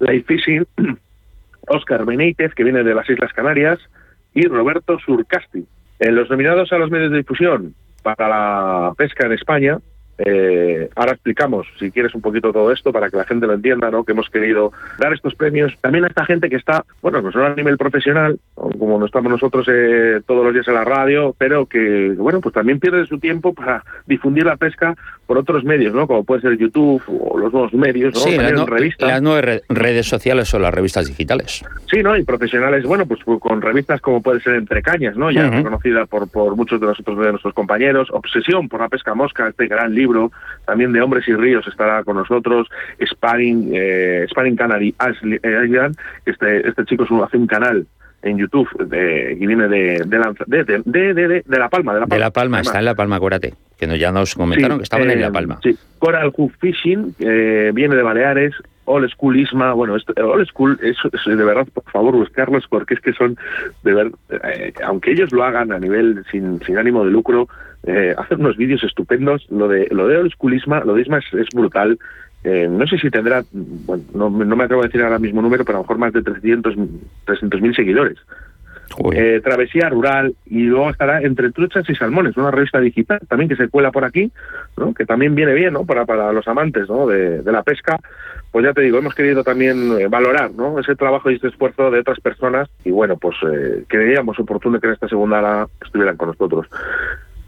Life 0.00 0.24
Fishing, 0.26 0.66
Oscar 1.68 2.04
Benítez, 2.04 2.52
que 2.54 2.64
viene 2.64 2.82
de 2.82 2.94
las 2.94 3.08
Islas 3.08 3.32
Canarias, 3.32 3.78
y 4.34 4.46
Roberto 4.46 4.98
Surcasti. 4.98 5.64
En 6.00 6.16
los 6.16 6.28
nominados 6.28 6.72
a 6.72 6.78
los 6.78 6.90
medios 6.90 7.12
de 7.12 7.18
difusión 7.18 7.74
para 8.02 8.28
la 8.28 8.92
pesca 8.96 9.26
en 9.26 9.32
España, 9.32 9.78
eh, 10.24 10.90
ahora 10.96 11.12
explicamos, 11.12 11.66
si 11.78 11.90
quieres, 11.90 12.14
un 12.14 12.20
poquito 12.20 12.52
todo 12.52 12.70
esto 12.72 12.92
para 12.92 13.08
que 13.08 13.16
la 13.16 13.24
gente 13.24 13.46
lo 13.46 13.54
entienda, 13.54 13.90
¿no? 13.90 14.04
Que 14.04 14.12
hemos 14.12 14.28
querido 14.28 14.72
dar 14.98 15.14
estos 15.14 15.34
premios 15.34 15.72
también 15.80 16.04
a 16.04 16.08
esta 16.08 16.26
gente 16.26 16.50
que 16.50 16.56
está, 16.56 16.84
bueno, 17.00 17.22
no 17.22 17.32
solo 17.32 17.46
a 17.46 17.54
nivel 17.54 17.78
profesional, 17.78 18.38
como 18.54 18.98
no 18.98 19.06
estamos 19.06 19.32
nosotros 19.32 19.66
eh, 19.70 20.20
todos 20.26 20.44
los 20.44 20.52
días 20.52 20.68
en 20.68 20.74
la 20.74 20.84
radio, 20.84 21.34
pero 21.38 21.66
que, 21.66 22.14
bueno, 22.18 22.40
pues 22.40 22.54
también 22.54 22.80
pierde 22.80 23.06
su 23.06 23.18
tiempo 23.18 23.54
para 23.54 23.82
difundir 24.06 24.44
la 24.44 24.56
pesca 24.56 24.94
por 25.30 25.38
otros 25.38 25.62
medios, 25.62 25.94
¿no? 25.94 26.08
Como 26.08 26.24
puede 26.24 26.40
ser 26.40 26.58
YouTube 26.58 27.00
o 27.06 27.38
los 27.38 27.52
nuevos 27.52 27.72
medios, 27.72 28.12
¿no? 28.14 28.20
Sí, 28.20 28.36
revistas. 28.36 29.08
las 29.08 29.22
nuevas 29.22 29.62
redes 29.68 30.08
sociales 30.08 30.52
o 30.54 30.58
las 30.58 30.74
revistas 30.74 31.06
digitales. 31.06 31.64
Sí, 31.88 32.02
¿no? 32.02 32.16
Y 32.16 32.24
profesionales, 32.24 32.82
bueno, 32.82 33.06
pues 33.06 33.20
con 33.38 33.62
revistas 33.62 34.00
como 34.00 34.20
puede 34.22 34.40
ser 34.40 34.54
Entre 34.56 34.82
Cañas, 34.82 35.16
¿no? 35.16 35.30
Ya 35.30 35.48
reconocida 35.48 36.04
por, 36.06 36.28
por 36.28 36.56
muchos 36.56 36.80
de 36.80 36.88
nosotros, 36.88 37.16
de 37.16 37.30
nuestros 37.30 37.54
compañeros. 37.54 38.08
Obsesión 38.10 38.68
por 38.68 38.80
la 38.80 38.88
pesca 38.88 39.14
mosca, 39.14 39.46
este 39.46 39.68
gran 39.68 39.94
libro 39.94 40.32
también 40.66 40.92
de 40.92 41.00
Hombres 41.00 41.28
y 41.28 41.34
Ríos 41.36 41.64
estará 41.68 42.02
con 42.02 42.16
nosotros, 42.16 42.66
Spanning, 43.00 43.70
eh, 43.72 44.26
Spanning 44.32 44.56
Canary 44.56 44.96
Island, 44.98 45.96
este, 46.26 46.68
este 46.68 46.84
chico 46.86 47.04
hace 47.22 47.36
un 47.36 47.46
canal 47.46 47.86
en 48.22 48.36
YouTube 48.36 48.68
de, 48.84 49.36
y 49.38 49.46
viene 49.46 49.68
de 49.68 50.04
de, 50.04 50.64
de, 50.64 51.14
de, 51.14 51.44
de, 51.46 51.58
La 51.58 51.68
Palma. 51.68 51.94
De 51.94 52.00
La 52.00 52.06
Palma, 52.06 52.14
de 52.16 52.20
la 52.20 52.30
Palma 52.32 52.60
está 52.62 52.80
en 52.80 52.84
La 52.84 52.94
Palma, 52.96 53.14
acuérdate, 53.14 53.54
que 53.80 53.98
ya 53.98 54.12
nos 54.12 54.34
comentaron 54.34 54.78
que 54.78 54.84
estaban 54.84 55.10
en 55.10 55.20
La 55.20 55.28
eh, 55.28 55.32
Palma. 55.32 55.58
Sí, 55.62 55.76
Coral 55.98 56.30
Hook 56.30 56.52
Fishing, 56.60 57.14
eh, 57.18 57.70
viene 57.74 57.96
de 57.96 58.02
Baleares, 58.02 58.54
Old 58.84 59.08
School 59.10 59.38
Isma, 59.38 59.72
bueno, 59.72 59.96
esto, 59.96 60.12
Old 60.16 60.46
School, 60.48 60.78
es, 60.82 60.96
de 61.24 61.34
verdad, 61.36 61.66
por 61.72 61.84
favor, 61.84 62.14
buscarlos 62.14 62.66
porque 62.68 62.94
es 62.94 63.00
que 63.00 63.12
son, 63.12 63.38
de 63.84 63.94
ver, 63.94 64.10
eh, 64.44 64.72
aunque 64.84 65.12
ellos 65.12 65.32
lo 65.32 65.44
hagan 65.44 65.72
a 65.72 65.78
nivel 65.78 66.24
sin, 66.30 66.60
sin 66.64 66.76
ánimo 66.76 67.04
de 67.04 67.10
lucro, 67.10 67.48
eh, 67.84 68.14
hacen 68.18 68.40
unos 68.40 68.56
vídeos 68.56 68.82
estupendos. 68.84 69.46
Lo 69.50 69.68
de 69.68 69.88
lo 69.90 70.06
de 70.08 70.18
Old 70.18 70.32
School 70.32 70.54
Isma, 70.54 70.80
lo 70.84 70.94
de 70.94 71.02
Isma 71.02 71.18
es, 71.18 71.48
brutal. 71.54 71.98
Eh, 72.42 72.68
no 72.70 72.86
sé 72.86 72.98
si 72.98 73.10
tendrá, 73.10 73.44
bueno, 73.52 74.04
no, 74.14 74.30
no, 74.30 74.56
me 74.56 74.64
atrevo 74.64 74.82
a 74.82 74.86
decir 74.86 75.02
ahora 75.02 75.18
mismo 75.18 75.42
número, 75.42 75.64
pero 75.64 75.78
a 75.78 75.80
lo 75.80 75.84
mejor 75.84 75.98
más 75.98 76.12
de 76.12 76.22
300 76.22 76.76
mil 77.60 77.74
seguidores. 77.74 78.18
Eh, 79.12 79.40
travesía 79.42 79.88
rural 79.88 80.34
y 80.46 80.64
luego 80.64 80.90
estará 80.90 81.22
entre 81.22 81.52
truchas 81.52 81.88
y 81.88 81.94
salmones, 81.94 82.36
una 82.36 82.50
revista 82.50 82.80
digital 82.80 83.20
también 83.28 83.48
que 83.48 83.56
se 83.56 83.68
cuela 83.68 83.92
por 83.92 84.04
aquí, 84.04 84.30
que 84.96 85.06
también 85.06 85.34
viene 85.34 85.54
bien 85.54 85.74
¿no? 85.74 85.84
para, 85.84 86.04
para 86.04 86.32
los 86.32 86.46
amantes 86.48 86.88
¿no? 86.88 87.06
de, 87.06 87.42
la 87.44 87.62
pesca. 87.62 87.98
Pues 88.50 88.64
ya 88.64 88.72
te 88.72 88.82
digo, 88.82 88.98
hemos 88.98 89.14
querido 89.14 89.44
también 89.44 89.92
eh, 89.98 90.08
valorar 90.08 90.50
¿no? 90.50 90.78
ese 90.80 90.96
trabajo 90.96 91.30
y 91.30 91.36
este 91.36 91.48
esfuerzo 91.48 91.90
de 91.90 92.00
otras 92.00 92.18
personas 92.20 92.68
y 92.84 92.90
bueno, 92.90 93.16
pues 93.16 93.36
eh, 93.48 93.84
creíamos 93.86 94.38
oportuno 94.40 94.80
que 94.80 94.88
en 94.88 94.94
esta 94.94 95.08
segunda 95.08 95.68
estuvieran 95.84 96.16
con 96.16 96.28
nosotros. 96.28 96.66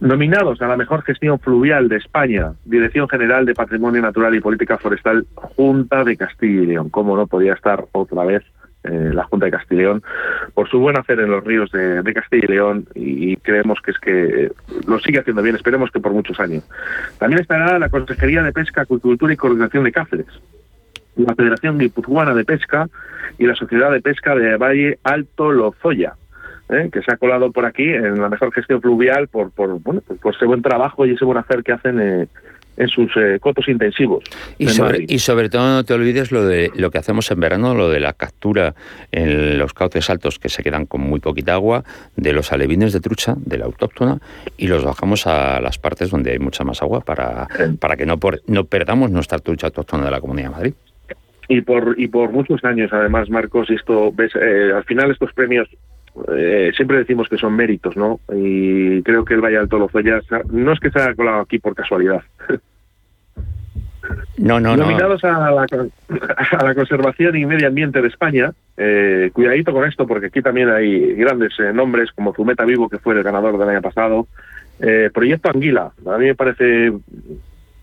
Nominados 0.00 0.60
a 0.62 0.68
la 0.68 0.76
mejor 0.76 1.02
gestión 1.02 1.38
fluvial 1.40 1.88
de 1.88 1.96
España, 1.96 2.52
Dirección 2.64 3.08
General 3.08 3.44
de 3.44 3.54
Patrimonio 3.54 4.00
Natural 4.00 4.34
y 4.34 4.40
Política 4.40 4.78
Forestal, 4.78 5.26
Junta 5.34 6.04
de 6.04 6.16
Castilla 6.16 6.62
y 6.62 6.66
León. 6.66 6.88
¿Cómo 6.90 7.16
no 7.16 7.26
podía 7.26 7.52
estar 7.52 7.84
otra 7.92 8.24
vez 8.24 8.42
eh, 8.84 9.10
la 9.12 9.24
Junta 9.24 9.46
de 9.46 9.52
Castilla 9.52 9.80
y 9.80 9.84
León, 9.84 10.02
por 10.54 10.68
su 10.68 10.78
buen 10.78 10.98
hacer 10.98 11.20
en 11.20 11.30
los 11.30 11.44
ríos 11.44 11.70
de, 11.70 12.02
Castilla 12.14 12.44
y 12.44 12.52
León 12.52 12.86
y, 12.94 13.36
creemos 13.36 13.80
que 13.80 13.90
es 13.92 13.98
que 13.98 14.52
lo 14.86 14.98
sigue 15.00 15.20
haciendo 15.20 15.42
bien, 15.42 15.56
esperemos 15.56 15.90
que 15.90 16.00
por 16.00 16.12
muchos 16.12 16.38
años. 16.40 16.64
También 17.18 17.40
estará 17.40 17.78
la 17.78 17.88
Consejería 17.88 18.42
de 18.42 18.52
Pesca, 18.52 18.82
Acuicultura 18.82 19.32
y 19.32 19.36
Coordinación 19.36 19.84
de 19.84 19.92
Cáceres, 19.92 20.26
la 21.16 21.34
Federación 21.34 21.78
Guipuzcoana 21.78 22.34
de 22.34 22.44
Pesca 22.44 22.88
y 23.38 23.46
la 23.46 23.54
Sociedad 23.54 23.90
de 23.92 24.00
Pesca 24.00 24.34
de 24.34 24.56
Valle 24.56 24.98
Alto 25.04 25.52
Lozoya. 25.52 26.14
¿eh? 26.68 26.88
que 26.92 27.02
se 27.02 27.12
ha 27.12 27.16
colado 27.16 27.52
por 27.52 27.66
aquí 27.66 27.88
en 27.88 28.20
la 28.20 28.28
mejor 28.28 28.52
gestión 28.52 28.80
fluvial 28.80 29.28
por, 29.28 29.50
por, 29.50 29.80
bueno, 29.80 30.02
por 30.20 30.34
ese 30.34 30.46
buen 30.46 30.62
trabajo 30.62 31.06
y 31.06 31.12
ese 31.12 31.24
buen 31.24 31.38
hacer 31.38 31.62
que 31.62 31.72
hacen 31.72 32.00
eh, 32.00 32.28
en 32.76 32.88
sus 32.88 33.10
eh, 33.16 33.38
cotos 33.40 33.68
intensivos. 33.68 34.24
Y 34.58 34.68
sobre, 34.68 35.04
y 35.06 35.18
sobre 35.18 35.48
todo 35.48 35.66
no 35.66 35.84
te 35.84 35.94
olvides 35.94 36.32
lo 36.32 36.44
de 36.46 36.70
lo 36.74 36.90
que 36.90 36.98
hacemos 36.98 37.30
en 37.30 37.40
verano, 37.40 37.74
lo 37.74 37.88
de 37.90 38.00
la 38.00 38.12
captura 38.12 38.74
en 39.10 39.58
los 39.58 39.72
cauces 39.74 40.08
altos 40.10 40.38
que 40.38 40.48
se 40.48 40.62
quedan 40.62 40.86
con 40.86 41.00
muy 41.00 41.20
poquita 41.20 41.54
agua, 41.54 41.84
de 42.16 42.32
los 42.32 42.52
alevines 42.52 42.92
de 42.92 43.00
trucha, 43.00 43.34
de 43.36 43.58
la 43.58 43.66
autóctona, 43.66 44.18
y 44.56 44.68
los 44.68 44.84
bajamos 44.84 45.26
a 45.26 45.60
las 45.60 45.78
partes 45.78 46.10
donde 46.10 46.32
hay 46.32 46.38
mucha 46.38 46.64
más 46.64 46.82
agua 46.82 47.00
para, 47.00 47.48
para 47.78 47.96
que 47.96 48.06
no, 48.06 48.18
por, 48.18 48.40
no 48.46 48.64
perdamos 48.64 49.10
nuestra 49.10 49.38
trucha 49.38 49.68
autóctona 49.68 50.06
de 50.06 50.10
la 50.10 50.20
Comunidad 50.20 50.48
de 50.48 50.54
Madrid. 50.54 50.74
Y 51.48 51.60
por, 51.60 51.96
y 51.98 52.08
por 52.08 52.32
muchos 52.32 52.64
años, 52.64 52.90
además, 52.92 53.28
Marcos, 53.28 53.68
esto 53.68 54.12
ves, 54.12 54.32
eh, 54.36 54.72
al 54.74 54.84
final 54.84 55.10
estos 55.10 55.32
premios 55.34 55.68
eh, 56.36 56.72
siempre 56.76 56.98
decimos 56.98 57.28
que 57.28 57.38
son 57.38 57.54
méritos, 57.54 57.96
¿no? 57.96 58.20
Y 58.32 59.02
creo 59.02 59.24
que 59.24 59.34
el 59.34 59.40
Valle 59.40 59.58
Alto 59.58 59.78
Lozoya 59.78 60.20
no 60.50 60.72
es 60.72 60.80
que 60.80 60.90
se 60.90 61.00
haya 61.00 61.14
colado 61.14 61.40
aquí 61.40 61.58
por 61.58 61.74
casualidad. 61.74 62.22
No, 64.36 64.58
no, 64.58 64.76
Nominados 64.76 65.22
A, 65.24 65.50
la, 65.50 65.66
a 66.58 66.64
la 66.64 66.74
conservación 66.74 67.36
y 67.36 67.46
medio 67.46 67.68
ambiente 67.68 68.02
de 68.02 68.08
España, 68.08 68.52
eh, 68.76 69.30
cuidadito 69.32 69.72
con 69.72 69.86
esto 69.86 70.06
porque 70.06 70.26
aquí 70.26 70.42
también 70.42 70.70
hay 70.70 71.14
grandes 71.14 71.52
eh, 71.60 71.72
nombres 71.72 72.10
como 72.12 72.34
Zumeta 72.34 72.64
Vivo, 72.64 72.88
que 72.88 72.98
fue 72.98 73.14
el 73.14 73.22
ganador 73.22 73.58
del 73.58 73.68
año 73.68 73.82
pasado, 73.82 74.26
eh, 74.80 75.10
Proyecto 75.12 75.50
Anguila, 75.50 75.92
a 76.06 76.18
mí 76.18 76.26
me 76.26 76.34
parece 76.34 76.92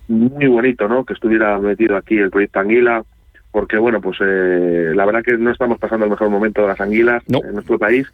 muy 0.08 0.48
bonito 0.48 0.88
¿no? 0.88 1.06
que 1.06 1.14
estuviera 1.14 1.58
metido 1.60 1.96
aquí 1.96 2.18
el 2.18 2.32
Proyecto 2.32 2.60
Anguila, 2.60 3.04
porque 3.52 3.78
bueno, 3.78 4.02
pues 4.02 4.18
eh, 4.22 4.92
la 4.96 5.06
verdad 5.06 5.24
que 5.24 5.38
no 5.38 5.52
estamos 5.52 5.80
pasando 5.80 6.06
el 6.06 6.12
mejor 6.12 6.30
momento 6.30 6.62
de 6.62 6.68
las 6.68 6.82
anguilas 6.82 7.24
en 7.28 7.54
nuestro 7.54 7.80
país. 7.80 8.08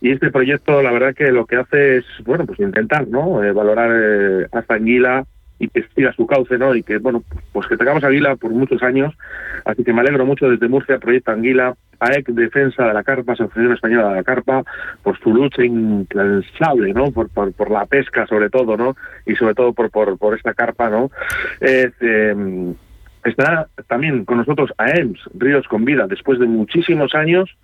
Y 0.00 0.12
este 0.12 0.30
proyecto, 0.30 0.80
la 0.80 0.92
verdad 0.92 1.14
que 1.14 1.32
lo 1.32 1.46
que 1.46 1.56
hace 1.56 1.98
es, 1.98 2.04
bueno, 2.24 2.46
pues 2.46 2.60
intentar, 2.60 3.08
¿no? 3.08 3.42
Eh, 3.42 3.52
valorar 3.52 3.90
eh, 3.92 4.46
a 4.52 4.60
esta 4.60 4.74
anguila 4.74 5.24
y 5.58 5.68
que 5.68 5.84
siga 5.94 6.12
su 6.12 6.26
cauce, 6.26 6.56
¿no? 6.56 6.74
Y 6.74 6.82
que, 6.82 6.98
bueno, 6.98 7.22
pues 7.52 7.66
que 7.66 7.76
tengamos 7.76 8.04
Anguila 8.04 8.36
por 8.36 8.52
muchos 8.52 8.82
años. 8.82 9.14
Así 9.64 9.82
que 9.82 9.92
me 9.92 10.00
alegro 10.00 10.24
mucho 10.24 10.48
desde 10.48 10.68
Murcia, 10.68 10.98
Proyecto 10.98 11.32
Anguila, 11.32 11.74
AEC 11.98 12.28
Defensa 12.28 12.86
de 12.86 12.94
la 12.94 13.02
Carpa, 13.02 13.32
Asociación 13.32 13.72
Española 13.72 14.10
de 14.10 14.14
la 14.16 14.22
Carpa, 14.22 14.62
por 15.02 15.18
su 15.18 15.34
lucha 15.34 15.64
incansable, 15.64 16.94
¿no? 16.94 17.10
Por, 17.10 17.28
por, 17.30 17.52
por, 17.52 17.70
la 17.70 17.86
pesca, 17.86 18.26
sobre 18.26 18.50
todo, 18.50 18.76
¿no? 18.76 18.96
Y 19.26 19.34
sobre 19.34 19.54
todo 19.54 19.72
por, 19.72 19.90
por, 19.90 20.16
por 20.16 20.36
esta 20.36 20.54
carpa, 20.54 20.90
¿no? 20.90 21.10
Eh, 21.60 21.90
estará 23.24 23.68
también 23.86 24.24
con 24.24 24.38
nosotros 24.38 24.72
AEMS, 24.78 25.18
Ríos 25.34 25.66
con 25.68 25.84
Vida, 25.84 26.06
después 26.06 26.38
de 26.38 26.46
muchísimos 26.46 27.14
años 27.14 27.56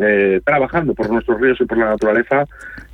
eh, 0.00 0.40
trabajando 0.44 0.94
por 0.94 1.10
nuestros 1.10 1.40
ríos 1.40 1.60
y 1.60 1.66
por 1.66 1.78
la 1.78 1.90
naturaleza. 1.90 2.46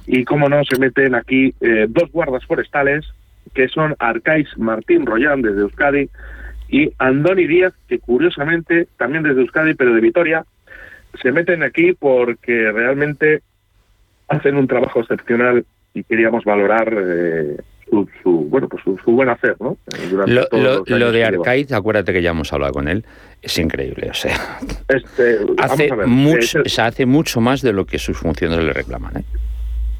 Y, 0.07 0.25
como 0.25 0.49
no, 0.49 0.65
se 0.65 0.79
meten 0.79 1.15
aquí 1.15 1.55
eh, 1.61 1.87
dos 1.89 2.11
guardas 2.11 2.45
forestales, 2.45 3.07
que 3.55 3.69
son 3.69 3.95
Arcais 3.99 4.49
Martín 4.57 5.07
Royán 5.07 5.43
desde 5.43 5.61
Euskadi 5.61 6.09
y 6.69 6.93
Andoni 6.99 7.47
Díaz, 7.47 7.73
que 7.89 7.99
curiosamente 7.99 8.89
también 8.97 9.23
desde 9.23 9.41
Euskadi, 9.41 9.75
pero 9.75 9.95
de 9.95 10.01
Vitoria, 10.01 10.45
se 11.23 11.33
meten 11.33 11.63
aquí 11.63 11.93
porque 11.93 12.71
realmente 12.73 13.43
hacen 14.29 14.57
un 14.57 14.67
trabajo 14.67 15.01
excepcional 15.01 15.65
y 15.95 16.05
queríamos 16.05 16.45
valorar 16.45 16.93
eh, 16.95 17.57
su, 17.90 18.30
bueno 18.49 18.68
pues 18.68 18.83
su, 18.83 19.12
buen 19.12 19.28
hacer, 19.28 19.57
¿no? 19.61 19.76
lo, 20.87 21.12
de 21.12 21.25
Arcaiz, 21.25 21.73
acuérdate 21.73 22.12
que 22.12 22.23
ya 22.23 22.30
hemos 22.30 22.52
hablado 22.52 22.73
con 22.73 22.88
él, 22.88 23.04
es 23.42 23.59
increíble, 23.59 24.09
o 24.11 24.14
sea, 24.14 24.37
este, 24.88 25.38
hace 25.59 25.90
mucho, 26.07 26.62
se 26.64 26.83
hace 26.83 27.07
mucho 27.07 27.40
más 27.40 27.62
de 27.62 27.73
lo 27.73 27.87
que 27.87 27.99
sus 27.99 28.18
funciones 28.18 28.62
le 28.62 28.73
reclaman, 28.73 29.18
¿eh? 29.18 29.25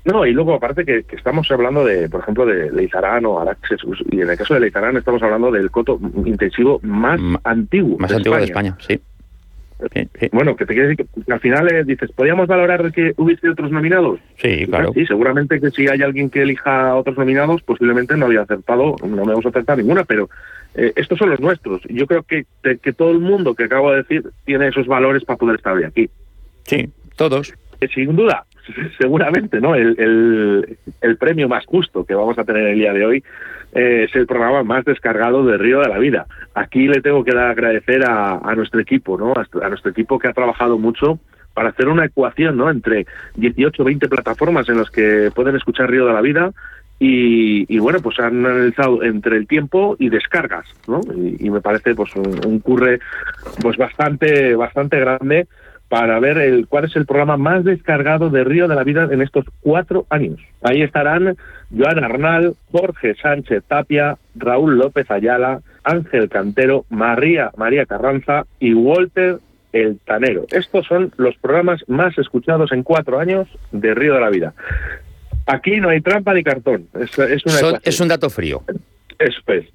No, 0.05 0.25
y 0.25 0.33
luego 0.33 0.55
aparte 0.55 0.87
que, 0.87 1.05
estamos 1.11 1.51
hablando 1.51 1.85
de, 1.85 2.09
por 2.09 2.21
ejemplo, 2.21 2.47
de 2.47 2.73
Leizarán 2.73 3.27
o 3.27 3.41
Araxes, 3.41 3.81
y 4.11 4.23
en 4.23 4.31
el 4.31 4.39
caso 4.39 4.55
de 4.55 4.61
Leizarán 4.61 4.97
estamos 4.97 5.23
hablando 5.23 5.51
del 5.51 5.71
coto 5.71 6.01
intensivo 6.25 6.81
más 6.83 7.21
antiguo. 7.45 7.99
Más 7.99 8.13
antiguo 8.13 8.39
de 8.39 8.45
España, 8.45 8.77
sí. 8.81 8.99
Bueno, 10.33 10.57
que 10.57 10.67
te 10.67 10.75
quiere 10.75 10.89
decir 10.89 11.07
que 11.25 11.33
al 11.33 11.41
final 11.41 11.73
eh, 11.73 11.85
dices, 11.85 12.11
¿podríamos 12.13 12.49
valorar 12.49 12.91
que 12.93 13.13
hubiese 13.17 13.49
otros 13.49 13.71
nominados? 13.71 14.19
Sí, 14.37 14.67
claro. 14.67 14.93
Sí, 14.93 15.07
seguramente 15.07 15.61
que 15.61 15.71
si 15.71 15.87
hay 15.89 16.03
alguien 16.03 16.31
que 16.31 16.43
elija 16.43 16.95
otros 16.97 17.17
nominados, 17.17 17.63
posiblemente 17.63 18.17
no 18.17 18.27
había 18.27 18.43
acertado, 18.43 18.97
no 19.07 19.25
me 19.25 19.33
hemos 19.33 19.47
acertado 19.47 19.79
ninguna, 19.79 20.05
pero 20.05 20.29
eh, 20.75 20.93
estos 20.97 21.19
son 21.19 21.31
los 21.31 21.41
nuestros. 21.41 21.83
Yo 21.89 22.07
creo 22.07 22.25
que, 22.25 22.47
que 22.83 22.93
todo 22.93 23.13
el 23.13 23.21
mundo 23.21 23.55
que 23.55 23.65
acabo 23.65 23.93
de 23.93 23.99
decir 23.99 24.25
tiene 24.45 24.69
esos 24.69 24.87
valores 24.87 25.25
para 25.25 25.37
poder 25.37 25.57
estar 25.57 25.77
aquí. 25.85 26.11
Sí, 26.65 26.91
todos. 27.17 27.55
Eh, 27.81 27.89
sin 27.95 28.17
duda, 28.17 28.47
seguramente, 28.99 29.61
¿no? 29.61 29.75
El, 29.75 30.79
el, 31.01 31.17
premio 31.17 31.49
más 31.49 31.67
justo 31.67 32.05
que 32.05 32.15
vamos 32.15 32.39
a 32.39 32.45
tener 32.45 32.69
el 32.69 32.79
día 32.79 32.93
de 32.93 33.05
hoy 33.05 33.25
eh, 33.73 34.07
es 34.09 34.15
el 34.15 34.27
programa 34.27 34.63
más 34.63 34.85
descargado 34.85 35.45
de 35.45 35.59
Río 35.59 35.81
de 35.81 35.89
la 35.89 35.99
Vida. 35.99 36.27
Aquí 36.55 36.87
le 36.87 37.01
tengo 37.01 37.25
que 37.25 37.35
dar 37.35 37.51
agradecer 37.51 38.05
a, 38.05 38.39
a 38.39 38.55
nuestro 38.55 38.81
equipo, 38.81 39.19
¿no? 39.19 39.33
A, 39.33 39.69
nuestro 39.69 39.91
equipo 39.91 40.19
que 40.19 40.29
ha 40.29 40.33
trabajado 40.33 40.79
mucho 40.79 41.19
para 41.55 41.71
hacer 41.71 41.89
una 41.89 42.05
ecuación, 42.05 42.57
¿no? 42.57 42.71
Entre 42.71 43.07
18 43.37 43.83
o 43.83 43.87
20 43.87 44.09
plataformas 44.09 44.69
en 44.69 44.79
las 44.79 44.91
que 44.91 45.31
pueden 45.35 45.57
escuchar 45.57 45.91
Río 45.91 46.07
de 46.07 46.13
la 46.13 46.21
Vida 46.21 46.53
y, 47.01 47.79
bueno, 47.79 48.01
pues 48.01 48.19
han 48.19 48.45
analizado 48.45 49.05
entre 49.05 49.37
el 49.37 49.47
tiempo 49.47 49.95
y 50.01 50.09
descargas, 50.09 50.67
¿no? 50.89 51.01
Y, 51.15 51.47
y 51.47 51.51
me 51.51 51.61
parece 51.61 51.95
pues 51.95 52.15
un, 52.17 52.45
un, 52.45 52.59
curre 52.59 52.99
pues 53.63 53.77
bastante 53.77 54.57
bastante 54.57 54.99
grande 54.99 55.47
para 55.89 56.21
ver 56.21 56.39
el, 56.39 56.67
cuál 56.67 56.85
es 56.85 56.97
el 56.97 57.07
programa 57.07 57.37
más 57.37 57.65
descargado 57.65 58.29
de 58.31 58.45
Río 58.45 58.69
de 58.69 58.75
la 58.75 58.85
Vida 58.85 59.09
en 59.11 59.23
estos 59.23 59.47
cuatro 59.61 60.07
años. 60.11 60.39
Ahí 60.63 60.83
estarán 60.83 61.37
Joan 61.77 62.05
Arnal, 62.05 62.55
Jorge 62.71 63.15
Sánchez 63.15 63.65
Tapia, 63.67 64.19
Raúl 64.37 64.79
López 64.79 65.11
Ayala, 65.11 65.61
Ángel 65.85 66.29
Cantero, 66.29 66.85
María, 66.91 67.51
María 67.57 67.87
Carranza 67.87 68.45
y 68.61 68.75
Walter 68.75 69.39
el 69.73 69.99
Tanero. 70.05 70.47
Estos 70.51 70.87
son 70.87 71.13
los 71.17 71.37
programas 71.37 71.83
más 71.89 72.17
escuchados 72.19 72.73
en 72.73 72.83
cuatro 72.83 73.19
años 73.19 73.49
de 73.73 73.95
Río 73.95 74.15
de 74.15 74.21
la 74.21 74.31
Vida. 74.31 74.55
Aquí 75.47 75.81
no 75.81 75.89
hay 75.89 76.01
trampa 76.01 76.35
ni 76.35 76.43
cartón. 76.43 76.89
Es, 76.95 77.19
es, 77.19 78.01
un 78.01 78.09
dato 78.09 78.29
frío. 78.29 78.63
Eso 79.19 79.41
es. 79.47 79.67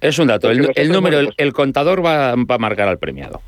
Es 0.00 0.18
un 0.18 0.28
dato. 0.28 0.50
El, 0.74 0.92
número, 0.92 1.18
el, 1.36 1.52
contador 1.52 2.04
va, 2.04 2.34
va 2.34 2.54
a 2.54 2.58
marcar 2.58 2.88
al 2.88 2.98
premiado. 2.98 3.40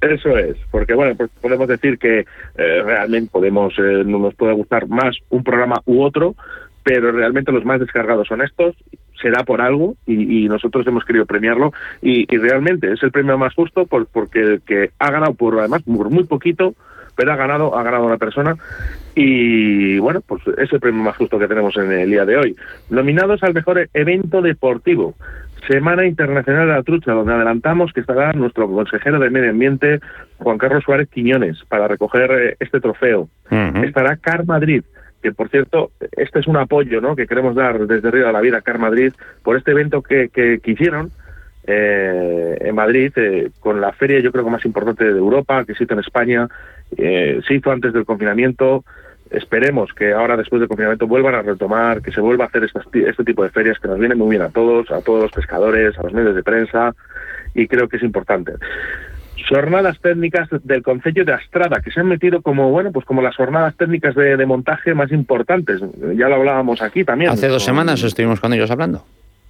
Eso 0.00 0.36
es, 0.38 0.56
porque 0.70 0.94
bueno, 0.94 1.14
pues 1.14 1.30
podemos 1.42 1.68
decir 1.68 1.98
que 1.98 2.20
eh, 2.20 2.82
realmente 2.82 3.30
podemos, 3.30 3.74
eh, 3.78 4.02
no 4.06 4.18
nos 4.18 4.34
puede 4.34 4.54
gustar 4.54 4.88
más 4.88 5.16
un 5.28 5.44
programa 5.44 5.82
u 5.84 6.02
otro, 6.02 6.34
pero 6.82 7.12
realmente 7.12 7.52
los 7.52 7.66
más 7.66 7.80
descargados 7.80 8.28
son 8.28 8.40
estos, 8.40 8.74
será 9.20 9.44
por 9.44 9.60
algo 9.60 9.96
y, 10.06 10.48
nosotros 10.48 10.86
hemos 10.86 11.04
querido 11.04 11.26
premiarlo 11.26 11.72
y, 12.00 12.24
realmente 12.38 12.90
es 12.92 13.02
el 13.02 13.12
premio 13.12 13.36
más 13.36 13.54
justo 13.54 13.84
por, 13.84 14.06
porque 14.06 14.40
el 14.40 14.62
que 14.62 14.90
ha 14.98 15.10
ganado 15.10 15.34
por 15.34 15.58
además 15.58 15.82
por 15.82 16.08
muy 16.08 16.24
poquito, 16.24 16.74
pero 17.14 17.32
ha 17.32 17.36
ganado, 17.36 17.76
ha 17.76 17.82
ganado 17.82 18.06
una 18.06 18.16
persona 18.16 18.56
y 19.14 19.98
bueno, 19.98 20.22
pues 20.22 20.42
es 20.56 20.72
el 20.72 20.80
premio 20.80 21.02
más 21.02 21.16
justo 21.16 21.38
que 21.38 21.48
tenemos 21.48 21.76
en 21.76 21.92
el 21.92 22.10
día 22.10 22.24
de 22.24 22.36
hoy. 22.38 22.56
Nominados 22.88 23.42
al 23.42 23.52
mejor 23.52 23.88
evento 23.92 24.40
deportivo. 24.40 25.14
Semana 25.66 26.06
Internacional 26.06 26.68
de 26.68 26.74
la 26.74 26.82
Trucha, 26.82 27.12
donde 27.12 27.32
adelantamos 27.32 27.92
que 27.92 28.00
estará 28.00 28.32
nuestro 28.32 28.68
consejero 28.68 29.18
de 29.18 29.30
Medio 29.30 29.50
Ambiente, 29.50 30.00
Juan 30.38 30.58
Carlos 30.58 30.84
Suárez 30.84 31.08
Quiñones, 31.08 31.64
para 31.68 31.88
recoger 31.88 32.30
eh, 32.30 32.56
este 32.60 32.80
trofeo. 32.80 33.28
Estará 33.84 34.16
Car 34.16 34.46
Madrid, 34.46 34.84
que 35.22 35.32
por 35.32 35.48
cierto, 35.48 35.90
este 36.16 36.40
es 36.40 36.46
un 36.46 36.56
apoyo 36.56 37.00
¿no? 37.00 37.16
que 37.16 37.26
queremos 37.26 37.54
dar 37.54 37.86
desde 37.86 38.10
Río 38.10 38.26
de 38.26 38.32
la 38.32 38.40
Vida, 38.40 38.60
Car 38.60 38.78
Madrid, 38.78 39.12
por 39.42 39.56
este 39.56 39.72
evento 39.72 40.02
que, 40.02 40.28
que, 40.28 40.60
hicieron 40.64 41.10
eh, 41.66 42.58
en 42.60 42.74
Madrid, 42.74 43.12
eh, 43.16 43.50
con 43.60 43.80
la 43.80 43.92
feria 43.92 44.20
yo 44.20 44.32
creo 44.32 44.44
que 44.44 44.50
más 44.50 44.64
importante 44.64 45.04
de 45.04 45.18
Europa, 45.18 45.64
que 45.64 45.72
existe 45.72 45.94
en 45.94 46.00
España. 46.00 46.48
se 46.96 47.54
hizo 47.54 47.70
antes 47.70 47.92
del 47.92 48.04
confinamiento, 48.04 48.84
esperemos 49.30 49.92
que 49.92 50.12
ahora 50.12 50.36
después 50.36 50.60
del 50.60 50.68
confinamiento 50.68 51.06
vuelvan 51.06 51.34
a 51.34 51.42
retomar, 51.42 52.02
que 52.02 52.12
se 52.12 52.20
vuelva 52.20 52.44
a 52.44 52.48
hacer 52.48 52.64
este 52.64 53.24
tipo 53.24 53.42
de 53.42 53.50
ferias 53.50 53.78
que 53.78 53.88
nos 53.88 53.98
vienen 53.98 54.18
muy 54.18 54.30
bien 54.30 54.42
a 54.42 54.50
todos, 54.50 54.90
a 54.90 55.00
todos 55.00 55.22
los 55.22 55.32
pescadores, 55.32 55.98
a 55.98 56.02
los 56.02 56.12
medios 56.12 56.34
de 56.34 56.42
prensa 56.42 56.94
y 57.54 57.66
creo 57.66 57.88
que 57.88 57.96
es 57.96 58.02
importante. 58.02 58.52
Jornadas 59.48 59.98
técnicas 60.00 60.48
del 60.64 60.82
Concello 60.82 61.24
de 61.24 61.32
Astrada, 61.32 61.80
que 61.80 61.90
se 61.90 62.00
han 62.00 62.06
metido 62.06 62.42
como, 62.42 62.70
bueno, 62.70 62.92
pues 62.92 63.06
como 63.06 63.22
las 63.22 63.36
jornadas 63.36 63.74
técnicas 63.76 64.14
de, 64.14 64.44
montaje 64.46 64.94
más 64.94 65.10
importantes. 65.12 65.80
Ya 66.14 66.28
lo 66.28 66.36
hablábamos 66.36 66.82
aquí 66.82 67.04
también. 67.04 67.30
Hace 67.30 67.48
dos 67.48 67.64
semanas 67.64 68.02
estuvimos 68.02 68.40
con 68.40 68.52
ellos 68.52 68.70
hablando. 68.70 69.02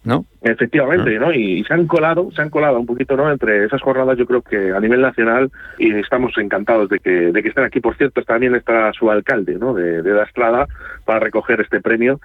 ¿No? 0.04 0.24
Efectivamente. 0.42 1.18
¿no? 1.18 1.32
Y, 1.32 1.64
se 1.64 1.74
han 1.74 1.86
colado, 1.86 2.30
se 2.34 2.42
han 2.42 2.50
colado 2.50 2.78
un 2.80 2.86
poquito, 2.86 3.16
¿no? 3.16 3.30
Entre 3.30 3.64
esas 3.64 3.82
jornadas, 3.82 4.16
yo 4.18 4.26
creo 4.26 4.42
que 4.42 4.72
a 4.72 4.80
nivel 4.80 5.00
nacional 5.00 5.50
y 5.78 5.92
estamos 5.94 6.36
encantados 6.38 6.88
de 6.88 6.98
que 6.98 7.10
de 7.32 7.42
que 7.42 7.48
estén 7.48 7.64
aquí. 7.64 7.80
Por 7.80 7.96
cierto, 7.96 8.22
también 8.22 8.54
está 8.54 8.92
su 8.92 9.10
alcalde, 9.10 9.56
¿no? 9.56 9.74
De, 9.74 10.02
de 10.02 10.12
la 10.12 10.24
Estrada 10.24 10.66
para 11.04 11.20
recoger 11.20 11.60
este 11.60 11.80
premio. 11.80 12.20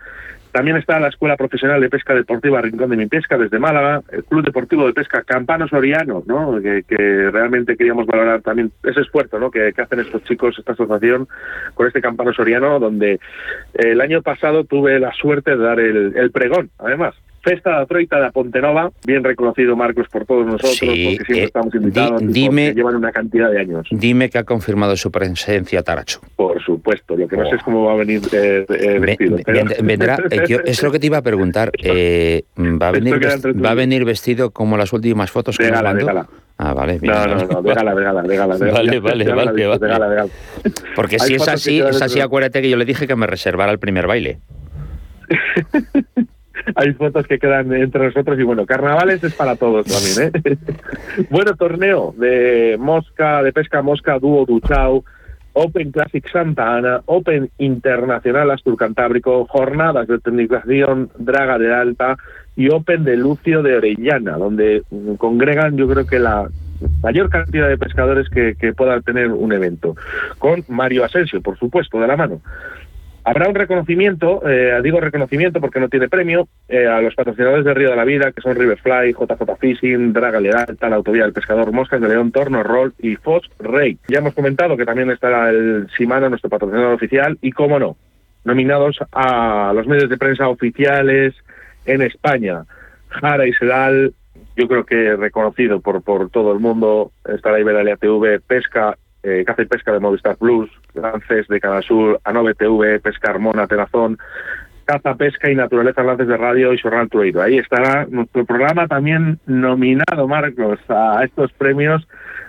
También 0.55 0.77
está 0.77 1.01
la 1.01 1.10
Escuela 1.10 1.36
Profesional 1.36 1.82
de 1.82 1.89
Pesca 1.89 2.13
Deportiva 2.13 2.62
Rincón 2.62 2.89
de 2.89 2.96
Mi 2.96 3.08
Pesca 3.08 3.38
desde 3.38 3.60
Málaga, 3.60 4.01
el 4.10 4.24
Club 4.24 4.46
Deportivo 4.46 4.88
de 4.88 4.94
Pesca 4.94 5.22
Campano 5.24 5.67
Soriano, 5.67 6.24
¿no? 6.25 6.62
Que, 6.62 6.84
que 6.84 7.29
realmente 7.29 7.75
queríamos 7.75 8.05
valorar 8.05 8.41
también 8.41 8.72
ese 8.84 9.01
esfuerzo 9.01 9.38
¿no? 9.38 9.51
que, 9.51 9.74
que, 9.74 9.82
hacen 9.82 10.00
estos 10.00 10.24
chicos, 10.24 10.58
esta 10.58 10.72
asociación, 10.72 11.27
con 11.74 11.88
este 11.88 12.00
Campano 12.00 12.32
Soriano, 12.32 12.79
donde 12.79 13.20
el 13.74 14.00
año 14.00 14.22
pasado 14.22 14.63
tuve 14.63 14.98
la 14.98 15.12
suerte 15.12 15.58
de 15.58 15.62
dar 15.62 15.77
el, 15.82 16.15
el 16.15 16.32
pregón, 16.32 16.70
además, 16.79 17.15
Festa 17.46 17.80
de 17.80 17.86
Troita 17.86 18.20
de 18.20 18.32
Pontenova, 18.32 18.92
bien 19.06 19.24
reconocido 19.24 19.75
Marcos 19.75 20.08
por 20.10 20.25
todos 20.25 20.48
nosotros, 20.48 20.80
porque 20.80 20.96
siempre 20.96 21.42
eh, 21.42 21.44
estamos 21.44 21.75
invitados 21.75 22.22
dime, 22.25 22.74
llevan 22.74 22.96
una 22.96 23.12
cantidad 23.12 23.52
de 23.52 23.60
años. 23.60 23.88
Dime 23.92 24.32
que 24.32 24.40
ha 24.40 24.44
confirmado 24.44 24.98
su 24.98 25.12
presencia 25.12 25.84
Taracho. 25.84 26.22
Por 26.36 26.60
supuesto, 26.64 27.16
lo 27.16 27.28
que 27.28 27.38
no 27.38 27.48
sé 27.48 27.58
es 27.58 27.62
cómo 27.62 27.86
va 27.86 27.94
a 27.94 27.98
venir 27.98 28.22
eh, 28.32 28.66
eh, 28.68 29.00
vestido. 29.00 29.38
vendrá, 29.84 30.18
es 30.32 30.82
lo 30.82 30.92
que 30.92 30.98
te 30.98 31.06
iba 31.06 31.20
a 31.20 31.22
preguntar. 31.22 31.72
¿va, 31.72 32.88
a 32.88 32.92
venir 32.92 33.16
¿Va 33.64 33.70
a 33.70 33.75
venir 33.75 34.06
vestido 34.06 34.50
como 34.50 34.75
las 34.75 34.92
últimas 34.92 35.30
fotos 35.30 35.56
que 35.60 35.70
nos 35.70 35.84
mandó? 35.84 36.28
Ah, 36.58 36.74
vale. 36.74 36.98
Bien, 36.98 37.14
no, 37.14 37.28
no, 37.28 37.46
no, 37.46 37.62
de 37.62 37.74
gala, 37.75 37.94
de 37.94 38.04
gala, 38.04 38.24
de 38.24 38.38
gala. 38.38 38.58
Vale, 38.58 39.00
vale, 39.00 39.32
vale, 39.32 39.75
vale. 39.86 40.32
Porque 40.96 41.20
si 41.20 41.36
es 41.36 41.48
así, 41.48 41.80
es 41.80 42.02
así, 42.02 42.22
acuérdate 42.22 42.64
que 42.64 42.72
yo 42.72 42.78
le 42.78 42.86
dije 42.86 43.06
que 43.06 43.16
me 43.16 43.28
reservara 43.28 43.72
el 43.72 43.78
primer 43.78 44.08
baile. 44.08 44.40
hay 46.75 46.93
fotos 46.93 47.27
que 47.27 47.39
quedan 47.39 47.74
entre 47.74 48.05
nosotros 48.05 48.39
y 48.39 48.43
bueno, 48.43 48.65
carnavales 48.65 49.24
es 49.24 49.34
para 49.34 49.55
todos 49.55 49.86
también, 49.86 50.31
¿eh? 50.34 50.57
bueno, 51.29 51.55
torneo 51.55 52.13
de 52.17 52.77
mosca, 52.79 53.43
de 53.43 53.53
pesca 53.53 53.81
mosca, 53.81 54.19
dúo 54.19 54.45
Duchau, 54.45 55.03
Open 55.53 55.91
Classic 55.91 56.27
Santa 56.29 56.75
Ana, 56.75 57.01
Open 57.05 57.50
Internacional 57.60 58.51
Astur 58.51 58.75
Cantábrico, 58.75 59.45
jornadas 59.45 60.07
de 60.07 60.19
tecnificación 60.19 61.10
Draga 61.17 61.57
de 61.57 61.74
Alta 61.74 62.17
y 62.55 62.69
Open 62.69 63.03
de 63.03 63.15
Lucio 63.15 63.63
de 63.63 63.77
Orellana, 63.77 64.38
donde 64.38 64.84
congregan 65.17 65.77
yo 65.77 65.88
creo 65.88 66.05
que 66.05 66.19
la 66.19 66.50
mayor 67.01 67.29
cantidad 67.29 67.69
de 67.69 67.77
pescadores 67.77 68.29
que, 68.29 68.55
que 68.55 68.74
pueda 68.74 69.00
tener 69.01 69.31
un 69.31 69.53
evento, 69.53 69.95
con 70.39 70.63
Mario 70.67 71.05
Asensio, 71.05 71.41
por 71.41 71.57
supuesto, 71.57 72.00
de 72.00 72.07
la 72.07 72.17
mano. 72.17 72.41
Habrá 73.27 73.50
un 73.50 73.55
reconocimiento, 73.55 74.48
eh, 74.48 74.79
digo 74.84 75.00
reconocimiento 75.00 75.60
porque 75.60 75.79
no 75.79 75.89
tiene 75.89 76.08
premio, 76.08 76.48
eh, 76.70 76.86
a 76.86 77.01
los 77.01 77.15
patrocinadores 77.15 77.65
de 77.65 77.74
Río 77.74 77.89
de 77.89 77.96
la 77.96 78.03
Vida, 78.03 78.32
que 78.32 78.39
son 78.39 78.55
Riverfly, 78.55 79.13
JJ 79.13 79.55
Fishing, 79.60 80.13
Draga 80.13 80.39
Lealta, 80.39 80.89
la 80.89 80.98
Autovía 80.98 81.24
del 81.24 81.34
Pescador 81.34 81.72
Moscas 81.72 82.00
de 82.00 82.08
León 82.08 82.32
Torno, 82.32 82.62
Roll 82.62 82.94
y 83.00 83.15
Fox 83.15 83.50
Rey. 83.58 83.98
Ya 84.08 84.20
hemos 84.20 84.36
comentado 84.36 84.77
que 84.77 84.86
también 84.86 85.10
estará 85.10 85.50
el 85.50 85.88
Shimano, 85.88 86.29
nuestro 86.29 86.51
patrocinador 86.51 86.94
oficial, 86.94 87.39
y 87.41 87.51
cómo 87.51 87.79
no, 87.79 87.98
nominados 88.44 89.00
a 89.12 89.74
los 89.74 89.88
medios 89.88 90.08
de 90.08 90.17
prensa 90.17 90.48
oficiales 90.48 91.34
en 91.88 92.03
España. 92.03 92.63
Jara 93.08 93.48
y 93.48 93.53
Sedal, 93.53 94.13
yo 94.55 94.67
creo 94.67 94.86
que 94.86 95.15
reconocido 95.15 95.79
por, 95.79 96.03
por 96.03 96.29
todo 96.29 96.53
el 96.53 96.60
mundo, 96.60 97.12
estará 97.27 97.60
Iberalia 97.60 97.98
TV, 97.98 98.39
Pesca 98.39 98.96
eh, 99.25 99.44
Caza 99.44 99.63
y 99.63 99.65
Pesca 99.65 99.91
de 99.91 100.00
Movistar 100.00 100.38
Plus, 100.38 100.70
Lances 100.96 101.48
de 101.48 101.60
Canasur, 101.60 102.20
Anove 102.24 102.54
TV, 102.56 103.00
Pesca 103.00 103.32
Armona, 103.32 103.68
Terazón, 103.68 104.18
Caza, 104.86 105.16
Pesca 105.16 105.50
y 105.50 105.56
Naturaleza 105.56 106.04
Lances 106.04 106.28
de 106.28 106.38
Radio 106.38 106.74
y 106.74 106.78
Sorral 106.78 107.10
Tueiro. 107.10 107.42
Ahí 107.42 107.58
estará 107.58 108.06
nuestro 108.10 108.46
programa 108.46 108.88
también 108.88 109.40
nominado, 109.46 110.28
Marcos, 110.28 110.80
a 110.90 111.24
estos 111.24 111.52
premios 111.54 112.08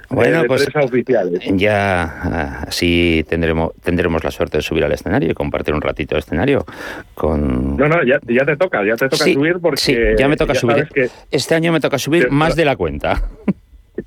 bueno, 0.08 0.42
de 0.42 0.48
pues 0.48 0.68
oficiales. 0.74 1.40
Ya 1.54 2.02
ah, 2.04 2.64
así 2.68 3.24
tendremos 3.28 3.72
tendremos 3.82 4.22
la 4.22 4.30
suerte 4.30 4.58
de 4.58 4.62
subir 4.62 4.84
al 4.84 4.92
escenario 4.92 5.30
y 5.30 5.34
compartir 5.34 5.74
un 5.74 5.80
ratito 5.80 6.14
de 6.14 6.20
escenario 6.20 6.64
con. 7.14 7.76
No, 7.76 7.88
no, 7.88 8.04
ya, 8.04 8.18
ya 8.26 8.44
te 8.44 8.56
toca, 8.56 8.84
ya 8.84 8.94
te 8.94 9.08
toca 9.08 9.24
subir 9.24 9.58
porque. 9.60 9.80
Sí, 9.80 9.96
ya 10.16 10.28
me 10.28 10.36
toca 10.36 10.54
subir. 10.54 10.88
este 11.30 11.54
año 11.54 11.72
me 11.72 11.80
toca 11.80 11.98
subir 11.98 12.30
más 12.30 12.54
de 12.54 12.64
la 12.64 12.76
cuenta. 12.76 13.22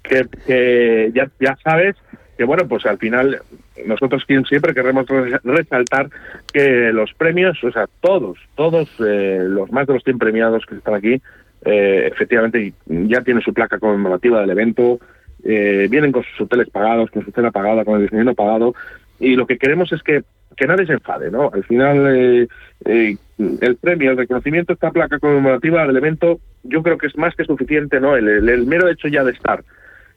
Que, 0.03 0.25
que 0.45 1.11
ya, 1.13 1.29
ya 1.39 1.57
sabes 1.63 1.95
que 2.39 2.45
bueno, 2.45 2.65
pues 2.69 2.85
al 2.85 2.97
final 2.97 3.41
nosotros 3.85 4.23
siempre 4.25 4.73
queremos 4.73 5.05
resaltar 5.43 6.09
que 6.53 6.89
los 6.93 7.13
premios, 7.13 7.61
o 7.65 7.69
sea, 7.69 7.85
todos, 7.99 8.39
todos 8.55 8.89
eh, 9.05 9.43
los 9.45 9.69
más 9.73 9.85
de 9.85 9.95
los 9.95 10.03
100 10.05 10.17
premiados 10.19 10.65
que 10.65 10.75
están 10.75 10.93
aquí, 10.93 11.21
eh, 11.65 12.09
efectivamente 12.09 12.71
ya 12.85 13.23
tienen 13.23 13.43
su 13.43 13.53
placa 13.53 13.77
conmemorativa 13.77 14.39
del 14.39 14.51
evento, 14.51 15.01
eh, 15.43 15.89
vienen 15.91 16.13
con 16.13 16.23
sus 16.23 16.39
hoteles 16.39 16.69
pagados, 16.69 17.11
con 17.11 17.25
su 17.25 17.31
cena 17.31 17.51
pagada, 17.51 17.83
con 17.83 17.97
el 17.99 18.07
diseño 18.07 18.33
pagado, 18.33 18.73
y 19.19 19.35
lo 19.35 19.45
que 19.45 19.57
queremos 19.57 19.91
es 19.91 20.01
que, 20.01 20.23
que 20.55 20.65
nadie 20.65 20.85
se 20.85 20.93
enfade, 20.93 21.29
¿no? 21.29 21.51
Al 21.53 21.65
final, 21.65 22.47
el 22.85 23.75
premio, 23.81 24.11
el 24.11 24.17
reconocimiento, 24.17 24.71
esta 24.71 24.91
placa 24.91 25.19
conmemorativa 25.19 25.85
del 25.85 25.97
evento, 25.97 26.39
yo 26.63 26.83
creo 26.83 26.97
que 26.97 27.07
es 27.07 27.17
más 27.17 27.35
que 27.35 27.43
suficiente, 27.43 27.99
¿no? 27.99 28.15
El, 28.15 28.47
el 28.47 28.65
mero 28.65 28.87
hecho 28.87 29.09
ya 29.09 29.25
de 29.25 29.33
estar 29.33 29.61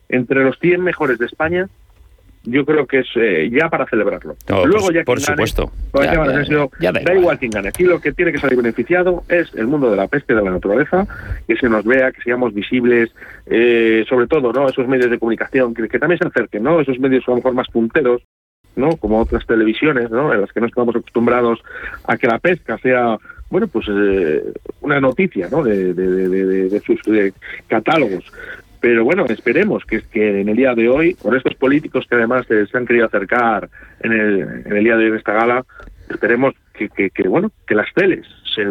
entre 0.09 0.45
los 0.45 0.57
100 0.61 0.83
mejores 0.83 1.19
de 1.19 1.26
España, 1.26 1.69
yo 2.44 2.64
creo 2.64 2.87
que 2.87 3.00
es 3.00 3.06
eh, 3.16 3.50
ya 3.50 3.68
para 3.68 3.87
celebrarlo. 3.87 4.37
Luego 4.49 4.90
ya 4.90 5.04
por 5.04 5.20
supuesto. 5.20 5.70
da 6.92 7.14
igual 7.14 7.38
quien 7.38 7.50
gane. 7.50 7.68
Aquí 7.68 7.84
lo 7.84 8.00
que 8.00 8.12
tiene 8.12 8.32
que 8.32 8.38
salir 8.38 8.56
beneficiado 8.56 9.22
es 9.28 9.52
el 9.54 9.66
mundo 9.66 9.90
de 9.90 9.96
la 9.96 10.08
pesca 10.08 10.32
y 10.32 10.37
de 10.37 10.42
la 10.42 10.50
naturaleza, 10.50 11.06
que 11.46 11.56
se 11.56 11.68
nos 11.68 11.84
vea, 11.84 12.11
que 12.12 12.20
seamos 12.22 12.52
visibles, 12.52 13.11
eh, 13.46 14.04
sobre 14.08 14.26
todo, 14.26 14.52
¿no? 14.52 14.68
Esos 14.68 14.88
medios 14.88 15.11
de 15.11 15.18
comunicación 15.18 15.75
que, 15.75 15.99
también 15.99 16.18
se 16.18 16.28
acerquen, 16.28 16.64
¿no? 16.64 16.80
Esos 16.80 16.99
medios 16.99 17.25
a 17.26 17.30
lo 17.30 17.37
mejor 17.37 17.54
más 17.54 17.68
punteros, 17.68 18.22
¿no? 18.75 18.96
Como 18.96 19.20
otras 19.20 19.46
televisiones, 19.46 20.11
¿no? 20.11 20.32
En 20.32 20.40
las 20.40 20.52
que 20.52 20.61
no 20.61 20.66
estamos 20.66 20.96
acostumbrados 20.96 21.61
a 22.06 22.16
que 22.16 22.26
la 22.26 22.38
pesca 22.38 22.78
sea 22.78 23.18
bueno, 23.50 23.66
pues 23.66 23.87
eh, 23.90 24.42
una 24.80 24.99
noticia 24.99 25.46
¿no? 25.50 25.62
de, 25.62 25.92
de 25.92 26.81
sus 26.81 26.98
catálogos. 27.68 28.24
Pero 28.83 29.05
bueno, 29.05 29.25
esperemos 29.27 29.85
que, 29.85 30.03
que 30.03 30.40
en 30.40 30.49
el 30.49 30.57
día 30.57 30.75
de 30.75 30.88
hoy, 30.88 31.14
con 31.14 31.37
estos 31.37 31.55
políticos 31.55 32.05
que 32.09 32.16
además 32.16 32.45
se 32.49 32.77
han 32.77 32.85
querido 32.85 33.07
acercar 33.07 33.71
en 34.01 34.12
el, 34.12 34.40
en 34.66 34.77
el 34.77 34.83
día 34.83 34.97
de 34.97 35.05
hoy 35.05 35.11
en 35.11 35.16
esta 35.18 35.33
gala, 35.33 35.64
esperemos 36.11 36.53
que, 36.75 36.88
que, 36.88 37.29
bueno 37.29 37.53
que 37.64 37.77
las 37.77 37.87
teles 37.95 38.27
se, 38.53 38.64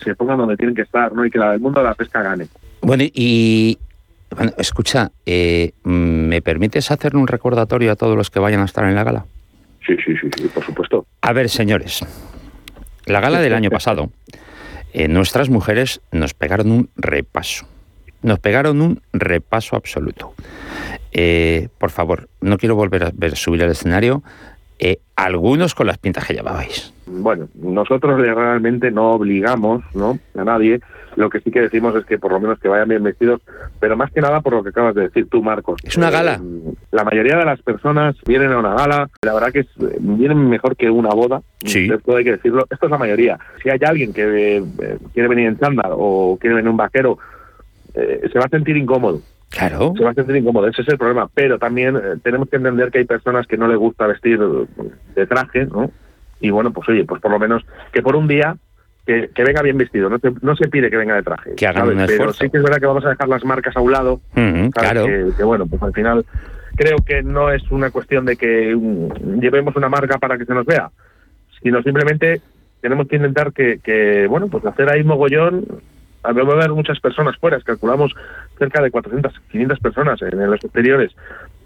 se, 0.00 0.14
pongan 0.16 0.36
donde 0.36 0.58
tienen 0.58 0.74
que 0.74 0.82
estar 0.82 1.14
¿no? 1.14 1.24
y 1.24 1.30
que 1.30 1.38
la, 1.38 1.54
el 1.54 1.60
mundo 1.60 1.80
de 1.80 1.86
la 1.86 1.94
pesca 1.94 2.22
gane. 2.22 2.46
Bueno, 2.82 3.04
y 3.06 3.78
bueno, 4.36 4.52
escucha, 4.58 5.12
eh, 5.24 5.72
¿me 5.84 6.42
permites 6.42 6.90
hacer 6.90 7.16
un 7.16 7.26
recordatorio 7.26 7.90
a 7.90 7.96
todos 7.96 8.18
los 8.18 8.28
que 8.28 8.40
vayan 8.40 8.60
a 8.60 8.66
estar 8.66 8.84
en 8.84 8.94
la 8.94 9.02
gala? 9.02 9.24
Sí, 9.86 9.96
sí, 10.04 10.14
sí, 10.20 10.28
sí 10.36 10.50
por 10.52 10.62
supuesto. 10.62 11.06
A 11.22 11.32
ver, 11.32 11.48
señores, 11.48 12.04
la 13.06 13.20
gala 13.20 13.40
del 13.40 13.54
año 13.54 13.70
pasado, 13.70 14.10
eh, 14.92 15.08
nuestras 15.08 15.48
mujeres 15.48 16.02
nos 16.12 16.34
pegaron 16.34 16.70
un 16.70 16.90
repaso 16.96 17.66
nos 18.24 18.38
pegaron 18.40 18.80
un 18.80 19.00
repaso 19.12 19.76
absoluto. 19.76 20.32
Eh, 21.12 21.68
por 21.78 21.90
favor, 21.90 22.28
no 22.40 22.56
quiero 22.56 22.74
volver 22.74 23.04
a 23.04 23.10
ver 23.14 23.36
subir 23.36 23.62
al 23.62 23.70
escenario. 23.70 24.22
Eh, 24.78 24.98
algunos 25.14 25.74
con 25.74 25.86
las 25.86 25.98
pintas 25.98 26.26
que 26.26 26.34
llevabais. 26.34 26.92
Bueno, 27.06 27.48
nosotros 27.54 28.18
realmente 28.18 28.90
no 28.90 29.12
obligamos 29.12 29.84
¿no? 29.94 30.18
a 30.36 30.42
nadie. 30.42 30.80
Lo 31.14 31.30
que 31.30 31.38
sí 31.40 31.52
que 31.52 31.60
decimos 31.60 31.94
es 31.94 32.04
que 32.06 32.18
por 32.18 32.32
lo 32.32 32.40
menos 32.40 32.58
que 32.58 32.66
vayan 32.66 32.88
bien 32.88 33.02
vestidos, 33.04 33.40
pero 33.78 33.96
más 33.96 34.10
que 34.10 34.20
nada 34.20 34.40
por 34.40 34.54
lo 34.54 34.64
que 34.64 34.70
acabas 34.70 34.96
de 34.96 35.02
decir 35.02 35.28
tú, 35.30 35.42
Marcos. 35.42 35.80
Es 35.84 35.96
una 35.96 36.10
gala. 36.10 36.40
Eh, 36.42 36.74
la 36.90 37.04
mayoría 37.04 37.36
de 37.36 37.44
las 37.44 37.62
personas 37.62 38.16
vienen 38.26 38.50
a 38.50 38.58
una 38.58 38.74
gala, 38.74 39.08
la 39.22 39.34
verdad 39.34 39.52
que 39.52 39.66
vienen 40.00 40.48
mejor 40.48 40.74
que 40.76 40.90
una 40.90 41.10
boda. 41.10 41.42
Sí. 41.64 41.88
Esto 41.92 42.16
hay 42.16 42.24
que 42.24 42.32
decirlo. 42.32 42.66
Esto 42.68 42.86
es 42.86 42.90
la 42.90 42.98
mayoría. 42.98 43.38
Si 43.62 43.70
hay 43.70 43.78
alguien 43.86 44.12
que 44.12 44.64
quiere 45.12 45.28
venir 45.28 45.46
en 45.46 45.58
chándal 45.58 45.92
o 45.92 46.36
quiere 46.40 46.56
venir 46.56 46.70
un 46.70 46.78
vaquero 46.78 47.18
eh, 47.94 48.28
se 48.32 48.38
va 48.38 48.46
a 48.46 48.48
sentir 48.48 48.76
incómodo. 48.76 49.20
Claro. 49.50 49.94
Se 49.96 50.02
va 50.02 50.10
a 50.10 50.14
sentir 50.14 50.36
incómodo, 50.36 50.66
ese 50.66 50.82
es 50.82 50.88
el 50.88 50.98
problema. 50.98 51.28
Pero 51.32 51.58
también 51.58 51.96
eh, 51.96 52.00
tenemos 52.22 52.48
que 52.48 52.56
entender 52.56 52.90
que 52.90 52.98
hay 52.98 53.04
personas 53.04 53.46
que 53.46 53.56
no 53.56 53.68
les 53.68 53.78
gusta 53.78 54.06
vestir 54.06 54.38
de 54.38 55.26
traje, 55.26 55.66
¿no? 55.66 55.90
Y 56.40 56.50
bueno, 56.50 56.72
pues 56.72 56.88
oye, 56.88 57.04
pues 57.04 57.20
por 57.20 57.30
lo 57.30 57.38
menos 57.38 57.64
que 57.92 58.02
por 58.02 58.16
un 58.16 58.26
día 58.26 58.56
que, 59.06 59.30
venga 59.36 59.62
bien 59.62 59.78
vestido, 59.78 60.08
no, 60.08 60.18
no 60.42 60.56
se 60.56 60.68
pide 60.68 60.90
que 60.90 60.96
venga 60.96 61.14
de 61.14 61.22
traje. 61.22 61.54
Que 61.54 61.66
hagan 61.66 61.88
un 61.88 62.06
Pero 62.06 62.32
sí 62.32 62.50
que 62.50 62.56
es 62.56 62.62
verdad 62.62 62.78
que 62.78 62.86
vamos 62.86 63.04
a 63.04 63.10
dejar 63.10 63.28
las 63.28 63.44
marcas 63.44 63.76
a 63.76 63.80
un 63.80 63.92
lado. 63.92 64.20
claro. 64.72 65.04
Que, 65.04 65.44
bueno, 65.44 65.66
pues 65.66 65.82
al 65.82 65.92
final 65.92 66.24
creo 66.74 66.96
que 67.06 67.22
no 67.22 67.52
es 67.52 67.70
una 67.70 67.90
cuestión 67.90 68.24
de 68.24 68.36
que 68.36 68.74
mm, 68.74 69.40
llevemos 69.40 69.76
una 69.76 69.88
marca 69.88 70.18
para 70.18 70.36
que 70.36 70.44
se 70.44 70.54
nos 70.54 70.66
vea, 70.66 70.90
sino 71.62 71.82
simplemente 71.82 72.40
tenemos 72.80 73.06
que 73.06 73.16
intentar 73.16 73.52
que, 73.52 73.78
que 73.78 74.26
bueno, 74.26 74.48
pues 74.48 74.64
hacer 74.66 74.90
ahí 74.90 75.04
mogollón 75.04 75.64
a 76.24 76.30
haber 76.30 76.70
muchas 76.70 76.98
personas 77.00 77.36
fuera, 77.36 77.60
calculamos 77.60 78.12
cerca 78.58 78.82
de 78.82 78.90
400, 78.90 79.32
500 79.50 79.78
personas 79.80 80.22
en, 80.22 80.50
los 80.50 80.64
exteriores. 80.64 81.12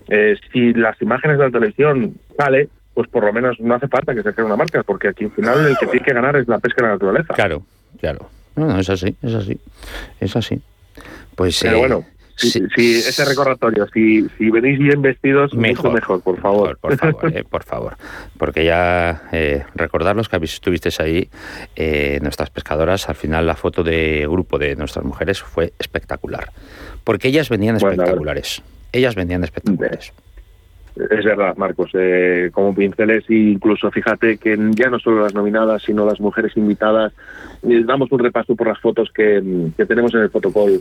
Eh, 0.09 0.37
si 0.53 0.73
las 0.73 1.01
imágenes 1.03 1.38
de 1.38 1.44
la 1.44 1.51
televisión 1.51 2.14
sale, 2.37 2.68
pues 2.94 3.09
por 3.09 3.25
lo 3.25 3.33
menos 3.33 3.61
no 3.61 3.75
hace 3.75 3.88
falta 3.88 4.14
que 4.14 4.23
se 4.23 4.35
cree 4.35 4.47
una 4.47 4.57
marca, 4.57 4.83
porque 4.83 5.09
aquí 5.09 5.25
al 5.25 5.31
final 5.33 5.66
el 5.66 5.77
que 5.79 5.87
tiene 5.87 6.05
que 6.05 6.12
ganar 6.12 6.37
es 6.37 6.49
la 6.49 6.59
pesca 6.59 6.83
de 6.83 6.88
la 6.88 6.94
naturaleza. 6.94 7.35
Claro, 7.35 7.62
claro. 8.01 8.29
No, 8.57 8.79
es 8.79 8.90
así, 8.90 9.14
es 9.23 9.35
así, 9.35 9.61
es 10.18 10.35
así. 10.35 10.61
Pues, 11.37 11.61
Pero 11.62 11.77
eh, 11.77 11.79
bueno, 11.79 12.05
Sí, 12.38 12.62
ese 12.79 13.24
recordatorio, 13.24 13.88
si, 13.92 14.29
si 14.38 14.51
venís 14.51 14.79
bien 14.79 15.03
vestidos, 15.03 15.55
mejor, 15.55 15.92
mejor, 15.92 16.22
por 16.22 16.40
favor. 16.40 16.79
Por, 16.79 16.96
favor, 16.96 17.37
eh, 17.37 17.42
por 17.42 17.64
favor. 17.64 17.96
Porque 18.38 18.64
ya 18.64 19.22
eh, 19.33 19.64
recordar 19.74 20.14
los 20.14 20.29
que 20.29 20.37
estuvisteis 20.37 21.01
ahí, 21.01 21.29
eh, 21.74 22.20
nuestras 22.22 22.51
pescadoras, 22.51 23.09
al 23.09 23.16
final 23.16 23.44
la 23.44 23.57
foto 23.57 23.83
de 23.83 24.24
grupo 24.29 24.57
de 24.57 24.77
nuestras 24.77 25.05
mujeres 25.05 25.42
fue 25.42 25.72
espectacular. 25.81 26.53
Porque 27.03 27.29
ellas 27.29 27.48
venían 27.48 27.77
espectaculares. 27.77 28.62
ellas 28.92 29.16
venían 29.16 29.42
espectaculares. 29.42 30.12
Es 30.99 31.25
verdad, 31.25 31.57
Marcos. 31.57 31.91
Eh, 31.95 32.51
como 32.53 32.75
pinceles, 32.75 33.25
incluso 33.29 33.91
fíjate 33.91 34.37
que 34.37 34.59
ya 34.73 34.91
no 34.91 34.99
solo 34.99 35.23
las 35.23 35.35
nominadas, 35.35 35.83
sino 35.83 36.05
las 36.05 36.21
mujeres 36.21 36.57
invitadas, 36.57 37.13
les 37.63 37.87
damos 37.87 38.11
un 38.11 38.19
repaso 38.19 38.57
por 38.57 38.67
las 38.67 38.81
fotos 38.81 39.11
que, 39.15 39.41
tenemos 39.87 40.13
en 40.15 40.21
el 40.23 40.31
protocolo, 40.31 40.79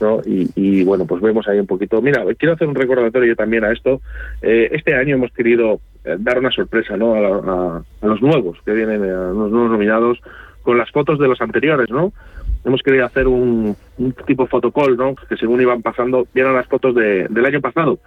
¿no? 0.00 0.20
Y, 0.24 0.84
bueno, 0.84 1.04
pues 1.06 1.20
vemos 1.20 1.46
ahí 1.48 1.58
un 1.58 1.66
poquito. 1.66 2.00
Mira, 2.00 2.24
quiero 2.38 2.54
hacer 2.54 2.66
un 2.66 2.74
recordatorio 2.74 3.36
también 3.36 3.64
a 3.64 3.72
esto. 3.72 4.00
Eh, 4.40 4.70
este 4.72 4.94
año 4.94 5.16
hemos 5.16 5.32
querido 5.32 5.80
eh, 6.04 6.16
dar 6.18 6.38
una 6.38 6.50
sorpresa, 6.50 6.96
¿no? 6.96 7.14
A, 7.14 7.82
los 8.00 8.22
nuevos 8.22 8.58
que 8.64 8.72
vienen, 8.72 9.02
a 9.02 9.32
los 9.32 9.50
nuevos 9.50 9.70
nominados, 9.70 10.18
con 10.62 10.78
las 10.78 10.90
fotos 10.90 11.18
de 11.18 11.28
los 11.28 11.40
anteriores, 11.42 11.90
¿no? 11.90 12.12
Hemos 12.64 12.82
querido 12.82 13.04
hacer 13.04 13.28
un, 13.28 13.76
tipo 14.26 14.46
fotocall, 14.46 14.96
¿no? 14.96 15.14
Que 15.28 15.36
según 15.36 15.60
iban 15.60 15.82
pasando, 15.82 16.26
vieron 16.32 16.54
las 16.54 16.66
fotos 16.66 16.94
del 16.94 17.44
año 17.44 17.60
pasado 17.60 17.98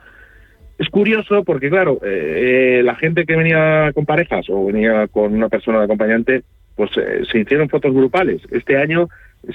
es 0.77 0.89
curioso 0.89 1.43
porque, 1.43 1.69
claro, 1.69 1.99
eh, 2.03 2.79
eh, 2.79 2.83
la 2.83 2.95
gente 2.95 3.25
que 3.25 3.35
venía 3.35 3.91
con 3.93 4.05
parejas 4.05 4.45
o 4.49 4.65
venía 4.65 5.07
con 5.07 5.33
una 5.33 5.49
persona 5.49 5.79
de 5.79 5.85
acompañante, 5.85 6.43
pues 6.75 6.91
eh, 6.97 7.23
se 7.31 7.39
hicieron 7.39 7.69
fotos 7.69 7.93
grupales. 7.93 8.41
Este 8.51 8.77
año 8.77 9.07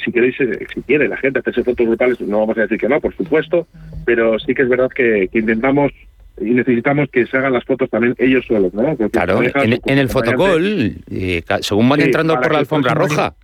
si 0.03 0.13
queréis, 0.13 0.39
eh, 0.41 0.67
si 0.73 0.83
quiere 0.83 1.09
la 1.09 1.17
gente 1.17 1.39
hacerse 1.39 1.63
fotos 1.63 1.87
grupales, 1.87 2.21
no 2.21 2.41
vamos 2.41 2.59
a 2.59 2.63
decir 2.63 2.79
que 2.79 2.89
no, 2.89 3.01
por 3.01 3.15
supuesto, 3.15 3.67
pero 4.05 4.39
sí 4.39 4.55
que 4.55 4.63
es 4.63 4.69
verdad 4.69 4.89
que, 4.95 5.29
intentamos 5.33 5.93
y 6.39 6.51
necesitamos 6.51 7.09
que 7.11 7.27
se 7.27 7.37
hagan 7.37 7.53
las 7.53 7.65
fotos 7.65 7.89
también 7.89 8.15
ellos 8.19 8.45
solos, 8.47 8.75
¿no? 8.75 8.97
claro, 9.11 9.41
en, 9.43 9.99
el 9.99 10.09
fotocall, 10.09 10.97
eh, 11.11 11.43
según 11.61 11.89
van 11.89 12.01
entrando 12.01 12.39
por 12.41 12.53
la 12.53 12.59
alfombra 12.59 12.95
roja. 12.95 13.35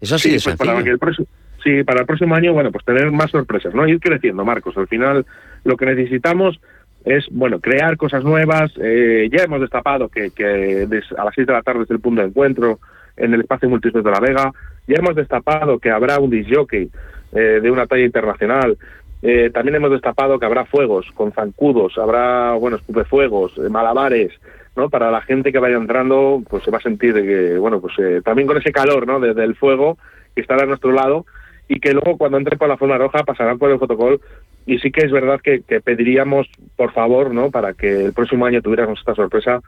Eso 0.00 0.18
sí, 0.18 0.38
sí 0.38 0.44
pues 0.44 0.56
para 0.56 0.78
el 0.78 0.98
próximo, 0.98 1.26
sí, 1.64 1.82
para 1.82 2.00
el 2.00 2.06
próximo 2.06 2.34
año, 2.34 2.52
bueno, 2.52 2.70
pues 2.70 2.84
tener 2.84 3.10
más 3.10 3.30
sorpresas, 3.30 3.74
¿no? 3.74 3.88
Ir 3.88 3.98
creciendo, 3.98 4.44
Marcos. 4.44 4.76
Al 4.76 4.86
final, 4.86 5.24
lo 5.64 5.76
que 5.76 5.86
necesitamos 5.86 6.60
es, 7.06 7.24
bueno, 7.30 7.60
crear 7.60 7.96
cosas 7.96 8.22
nuevas. 8.24 8.72
Eh, 8.76 9.30
ya 9.32 9.44
hemos 9.44 9.60
destapado 9.60 10.08
que, 10.08 10.30
que 10.30 10.86
a 11.16 11.24
las 11.24 11.34
6 11.34 11.46
de 11.46 11.52
la 11.52 11.62
tarde 11.62 11.84
es 11.84 11.90
el 11.90 12.00
punto 12.00 12.20
de 12.20 12.28
encuentro 12.28 12.80
en 13.16 13.32
el 13.32 13.40
espacio 13.40 13.70
multiusos 13.70 14.04
de 14.04 14.10
La 14.10 14.20
Vega. 14.20 14.52
Ya 14.86 14.96
hemos 14.98 15.14
destapado 15.14 15.78
que 15.78 15.90
habrá 15.90 16.18
un 16.18 16.30
disjockey 16.30 16.90
eh, 17.32 17.60
de 17.62 17.70
una 17.70 17.86
talla 17.86 18.04
internacional. 18.04 18.76
Eh, 19.22 19.50
también 19.50 19.76
hemos 19.76 19.90
destapado 19.90 20.38
que 20.38 20.46
habrá 20.46 20.66
fuegos 20.66 21.10
con 21.14 21.32
zancudos, 21.32 21.96
habrá, 21.96 22.52
bueno, 22.54 22.76
escupefuegos, 22.76 23.56
eh, 23.58 23.68
malabares, 23.68 24.32
¿no? 24.76 24.90
Para 24.90 25.10
la 25.10 25.22
gente 25.22 25.52
que 25.52 25.58
vaya 25.58 25.76
entrando, 25.76 26.42
pues 26.48 26.64
se 26.64 26.70
va 26.70 26.78
a 26.78 26.82
sentir 26.82 27.14
que, 27.14 27.56
bueno, 27.56 27.80
pues 27.80 27.94
eh, 27.98 28.20
también 28.24 28.46
con 28.46 28.58
ese 28.58 28.72
calor, 28.72 29.06
¿no? 29.06 29.18
Desde 29.18 29.44
el 29.44 29.54
fuego 29.54 29.96
que 30.34 30.42
estará 30.42 30.64
a 30.64 30.66
nuestro 30.66 30.92
lado 30.92 31.24
y 31.66 31.80
que 31.80 31.92
luego 31.92 32.18
cuando 32.18 32.36
entre 32.38 32.56
por 32.56 32.68
la 32.68 32.76
forma 32.76 32.98
roja 32.98 33.24
pasarán 33.24 33.58
por 33.58 33.70
el 33.70 33.78
fotocol 33.78 34.20
y 34.66 34.78
sí 34.80 34.90
que 34.90 35.06
es 35.06 35.12
verdad 35.12 35.40
que, 35.40 35.60
pediríamos, 35.80 36.48
por 36.74 36.92
favor, 36.92 37.32
¿no? 37.32 37.50
Para 37.50 37.72
que 37.72 38.06
el 38.06 38.12
próximo 38.12 38.46
año 38.46 38.60
tuviéramos 38.60 38.98
esta 38.98 39.14
sorpresa, 39.14 39.60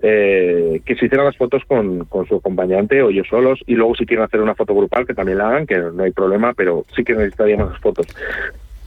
eh, 0.00 0.80
que 0.84 0.94
se 0.94 1.06
hicieran 1.06 1.26
las 1.26 1.36
fotos 1.36 1.64
con, 1.66 2.04
con, 2.04 2.24
su 2.28 2.36
acompañante 2.36 3.02
o 3.02 3.10
ellos 3.10 3.26
solos 3.28 3.58
y 3.66 3.74
luego 3.74 3.96
si 3.96 4.06
quieren 4.06 4.24
hacer 4.24 4.40
una 4.40 4.54
foto 4.54 4.72
grupal 4.72 5.04
que 5.04 5.14
también 5.14 5.38
la 5.38 5.48
hagan, 5.48 5.66
que 5.66 5.76
no 5.76 6.04
hay 6.04 6.12
problema, 6.12 6.54
pero 6.54 6.84
sí 6.94 7.02
que 7.02 7.14
necesitaríamos 7.14 7.72
las 7.72 7.80
fotos. 7.80 8.06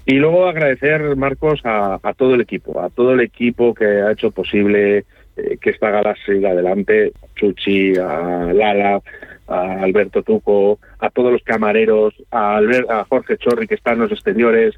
Y 0.06 0.16
luego 0.16 0.48
agradecer, 0.48 1.16
Marcos, 1.18 1.60
a, 1.66 2.00
todo 2.18 2.34
el 2.36 2.42
equipo, 2.42 2.82
a 2.82 2.90
todo 2.90 3.14
el 3.14 3.20
equipo 3.20 3.74
que 3.74 3.86
ha 3.86 4.12
hecho 4.14 4.32
posible 4.32 5.06
eh, 5.36 5.58
que 5.60 5.70
esta 5.70 5.92
gala 5.92 6.16
siga 6.26 6.52
adelante, 6.52 7.12
Chuchi, 7.36 7.98
a 7.98 8.52
Lala, 8.54 9.02
a 9.48 9.82
Alberto 9.82 10.24
Tuco, 10.24 10.80
a 11.00 11.10
todos 11.10 11.32
los 11.32 11.44
camareros, 11.44 12.14
a, 12.32 12.58
a 12.58 13.06
Jorge 13.10 13.38
Chorri 13.38 13.68
que 13.68 13.76
está 13.76 13.92
en 13.92 14.00
los 14.00 14.12
exteriores, 14.12 14.76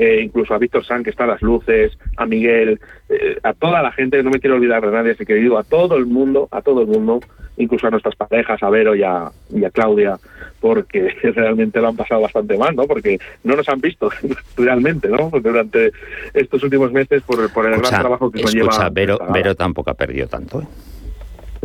eh, 0.00 0.22
incluso 0.22 0.54
a 0.54 0.58
Víctor 0.58 0.82
San, 0.82 1.04
que 1.04 1.10
está 1.10 1.24
a 1.24 1.26
las 1.26 1.42
luces, 1.42 1.92
a 2.16 2.24
Miguel, 2.24 2.80
eh, 3.10 3.36
a 3.42 3.52
toda 3.52 3.82
la 3.82 3.92
gente, 3.92 4.22
no 4.22 4.30
me 4.30 4.40
quiero 4.40 4.56
olvidar 4.56 4.80
de 4.80 4.90
nadie, 4.90 5.10
así 5.10 5.26
que 5.26 5.34
digo 5.34 5.58
a 5.58 5.62
todo 5.62 5.98
el 5.98 6.06
mundo, 6.06 6.48
a 6.50 6.62
todo 6.62 6.80
el 6.80 6.86
mundo, 6.86 7.20
incluso 7.58 7.86
a 7.86 7.90
nuestras 7.90 8.16
parejas, 8.16 8.62
a 8.62 8.70
Vero 8.70 8.94
y 8.94 9.02
a, 9.02 9.30
Claudia, 9.74 10.16
porque 10.58 11.14
realmente 11.34 11.82
lo 11.82 11.88
han 11.88 11.96
pasado 11.96 12.22
bastante 12.22 12.56
mal, 12.56 12.74
¿no? 12.74 12.84
Porque 12.84 13.18
no 13.44 13.54
nos 13.54 13.68
han 13.68 13.82
visto 13.82 14.08
realmente, 14.56 15.06
¿no? 15.08 15.30
Durante 15.38 15.92
estos 16.32 16.62
últimos 16.62 16.90
meses 16.92 17.22
por, 17.22 17.52
por 17.52 17.66
el 17.66 17.78
gran 17.78 18.00
trabajo 18.00 18.30
que 18.30 18.40
conlleva. 18.40 18.70
Escucha, 18.70 18.88
Vero, 18.88 19.18
Vero 19.34 19.54
tampoco 19.54 19.90
ha 19.90 19.94
perdido 19.94 20.28
tanto, 20.28 20.62
¿eh? 20.62 20.66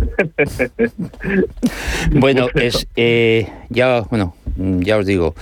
bueno, 2.12 2.48
es 2.56 2.88
eh, 2.96 3.50
ya 3.70 4.02
bueno, 4.02 4.36
ya 4.56 4.98
os 4.98 5.06
digo 5.06 5.36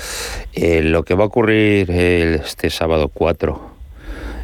eh, 0.54 0.82
lo 0.82 1.04
que 1.04 1.16
va 1.16 1.24
a 1.24 1.28
ocurrir 1.28 1.90
este 1.92 2.70
sábado 2.70 3.10
4 3.10 3.72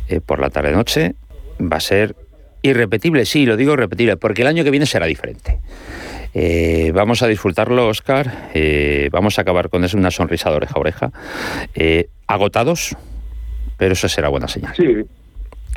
eh, 0.09 0.21
por 0.25 0.39
la 0.39 0.49
tarde 0.49 0.71
noche 0.71 1.15
va 1.61 1.77
a 1.77 1.81
ser 1.81 2.15
irrepetible. 2.61 3.25
Sí, 3.25 3.45
lo 3.45 3.57
digo 3.57 3.73
irrepetible 3.73 4.17
porque 4.17 4.41
el 4.41 4.47
año 4.47 4.63
que 4.63 4.71
viene 4.71 4.85
será 4.85 5.05
diferente. 5.05 5.59
vamos 6.93 7.21
a 7.21 7.27
disfrutarlo, 7.27 7.87
Oscar. 7.87 8.49
vamos 9.11 9.37
a 9.37 9.41
acabar 9.41 9.69
con 9.69 9.83
eso, 9.83 9.97
una 9.97 10.11
sonrisa 10.11 10.49
de 10.49 10.55
oreja 10.57 10.73
a 10.75 10.79
oreja. 10.79 11.11
agotados, 12.27 12.95
pero 13.77 13.93
eso 13.93 14.09
será 14.09 14.29
buena 14.29 14.47
señal. 14.47 14.73
Sí, 14.75 15.05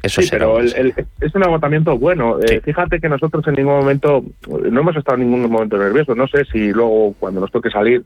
sí, 0.04 0.26
pero 0.30 0.60
es 0.60 1.34
un 1.34 1.42
agotamiento 1.42 1.98
bueno. 1.98 2.38
Eh, 2.40 2.60
fíjate 2.60 3.00
que 3.00 3.08
nosotros 3.08 3.46
en 3.48 3.54
ningún 3.54 3.74
momento, 3.74 4.24
no 4.48 4.80
hemos 4.80 4.96
estado 4.96 5.18
en 5.18 5.30
ningún 5.30 5.50
momento 5.50 5.78
nerviosos. 5.78 6.16
No 6.16 6.26
sé 6.26 6.44
si 6.46 6.72
luego, 6.72 7.14
cuando 7.18 7.40
nos 7.40 7.50
toque 7.50 7.70
salir, 7.70 8.02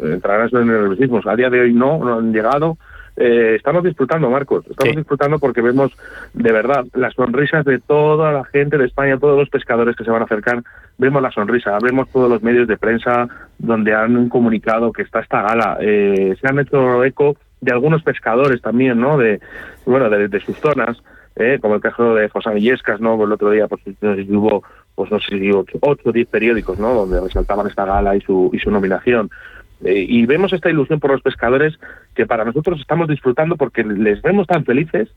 entrarán 0.00 0.46
esos 0.46 0.64
nerviosismos. 0.64 1.26
A 1.26 1.36
día 1.36 1.50
de 1.50 1.60
hoy 1.60 1.72
no, 1.72 1.98
no 1.98 2.18
han 2.18 2.32
llegado. 2.32 2.78
Eh, 3.16 3.54
estamos 3.56 3.84
disfrutando, 3.84 4.28
Marcos. 4.28 4.64
Estamos 4.68 4.96
disfrutando 4.96 5.38
porque 5.38 5.60
vemos 5.60 5.92
de 6.32 6.52
verdad 6.52 6.84
las 6.94 7.14
sonrisas 7.14 7.64
de 7.64 7.78
toda 7.78 8.32
la 8.32 8.44
gente 8.44 8.76
de 8.76 8.86
España, 8.86 9.18
todos 9.18 9.38
los 9.38 9.48
pescadores 9.48 9.94
que 9.96 10.04
se 10.04 10.10
van 10.10 10.22
a 10.22 10.24
acercar. 10.24 10.62
Vemos 10.98 11.22
la 11.22 11.30
sonrisa, 11.30 11.78
vemos 11.80 12.08
todos 12.10 12.28
los 12.28 12.42
medios 12.42 12.66
de 12.66 12.76
prensa 12.76 13.28
donde 13.58 13.94
han 13.94 14.28
comunicado 14.28 14.92
que 14.92 15.02
está 15.02 15.20
esta 15.20 15.42
gala. 15.42 15.78
Eh, 15.80 16.34
se 16.40 16.48
han 16.48 16.58
hecho 16.58 17.04
eco 17.04 17.36
de 17.60 17.72
algunos 17.72 18.02
pescadores 18.02 18.60
también, 18.60 19.00
¿no? 19.00 19.16
De 19.16 19.40
bueno, 19.86 20.10
de 20.10 20.40
sus 20.40 20.56
zonas. 20.58 21.00
¿Eh? 21.36 21.58
como 21.60 21.76
el 21.76 21.80
caso 21.80 22.14
de 22.14 22.28
José 22.28 22.50
Villescas, 22.54 23.00
¿no? 23.00 23.22
el 23.22 23.32
otro 23.32 23.50
día 23.50 23.68
pues, 23.68 23.82
hubo, 24.02 24.62
pues 24.94 25.10
no 25.10 25.20
sé 25.20 25.38
si 25.38 25.50
ocho 25.50 25.78
o 25.80 26.12
diez 26.12 26.28
periódicos, 26.28 26.78
¿no? 26.78 26.94
Donde 26.94 27.20
resaltaban 27.20 27.66
esta 27.66 27.84
gala 27.84 28.16
y 28.16 28.20
su, 28.20 28.50
y 28.52 28.58
su 28.58 28.70
nominación. 28.70 29.30
Eh, 29.84 30.06
y 30.08 30.24
vemos 30.26 30.52
esta 30.52 30.70
ilusión 30.70 31.00
por 31.00 31.10
los 31.10 31.22
pescadores 31.22 31.78
que 32.14 32.26
para 32.26 32.44
nosotros 32.44 32.80
estamos 32.80 33.08
disfrutando 33.08 33.56
porque 33.56 33.84
les 33.84 34.22
vemos 34.22 34.46
tan 34.46 34.64
felices 34.64 35.10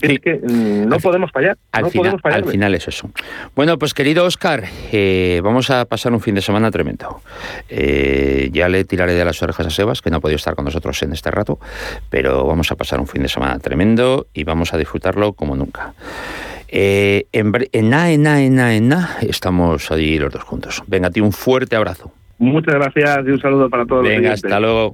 es 0.00 0.20
que 0.20 0.34
mm, 0.34 0.88
no 0.88 0.98
podemos 0.98 1.30
fallar. 1.30 1.56
Al, 1.70 1.90
final, 1.90 2.18
al 2.24 2.44
final 2.44 2.74
es 2.74 2.88
eso. 2.88 3.10
Bueno, 3.54 3.78
pues 3.78 3.94
querido 3.94 4.24
Oscar, 4.24 4.64
eh, 4.90 5.40
vamos 5.42 5.70
a 5.70 5.84
pasar 5.84 6.12
un 6.12 6.20
fin 6.20 6.34
de 6.34 6.42
semana 6.42 6.70
tremendo. 6.70 7.20
Eh, 7.68 8.50
ya 8.52 8.68
le 8.68 8.84
tiraré 8.84 9.14
de 9.14 9.24
las 9.24 9.42
orejas 9.42 9.66
a 9.66 9.70
Sebas, 9.70 10.02
que 10.02 10.10
no 10.10 10.16
ha 10.16 10.20
podido 10.20 10.36
estar 10.36 10.54
con 10.54 10.64
nosotros 10.64 11.02
en 11.02 11.12
este 11.12 11.30
rato, 11.30 11.58
pero 12.10 12.44
vamos 12.44 12.70
a 12.72 12.76
pasar 12.76 13.00
un 13.00 13.06
fin 13.06 13.22
de 13.22 13.28
semana 13.28 13.58
tremendo 13.58 14.26
y 14.34 14.44
vamos 14.44 14.74
a 14.74 14.78
disfrutarlo 14.78 15.32
como 15.34 15.54
nunca. 15.54 15.94
Eh, 16.68 17.26
en, 17.32 17.52
en 17.72 17.90
na, 17.90 18.10
en 18.10 18.22
na, 18.22 18.42
en 18.42 18.54
na, 18.54 18.74
en 18.74 18.88
na, 18.88 19.16
estamos 19.20 19.90
allí 19.92 20.18
los 20.18 20.32
dos 20.32 20.42
juntos. 20.42 20.82
Venga, 20.86 21.08
a 21.08 21.10
ti 21.10 21.20
un 21.20 21.32
fuerte 21.32 21.76
abrazo. 21.76 22.12
Muchas 22.38 22.74
gracias 22.74 23.26
y 23.26 23.30
un 23.30 23.40
saludo 23.40 23.70
para 23.70 23.86
todos. 23.86 24.02
Venga, 24.02 24.32
hasta 24.32 24.58
luego. 24.58 24.90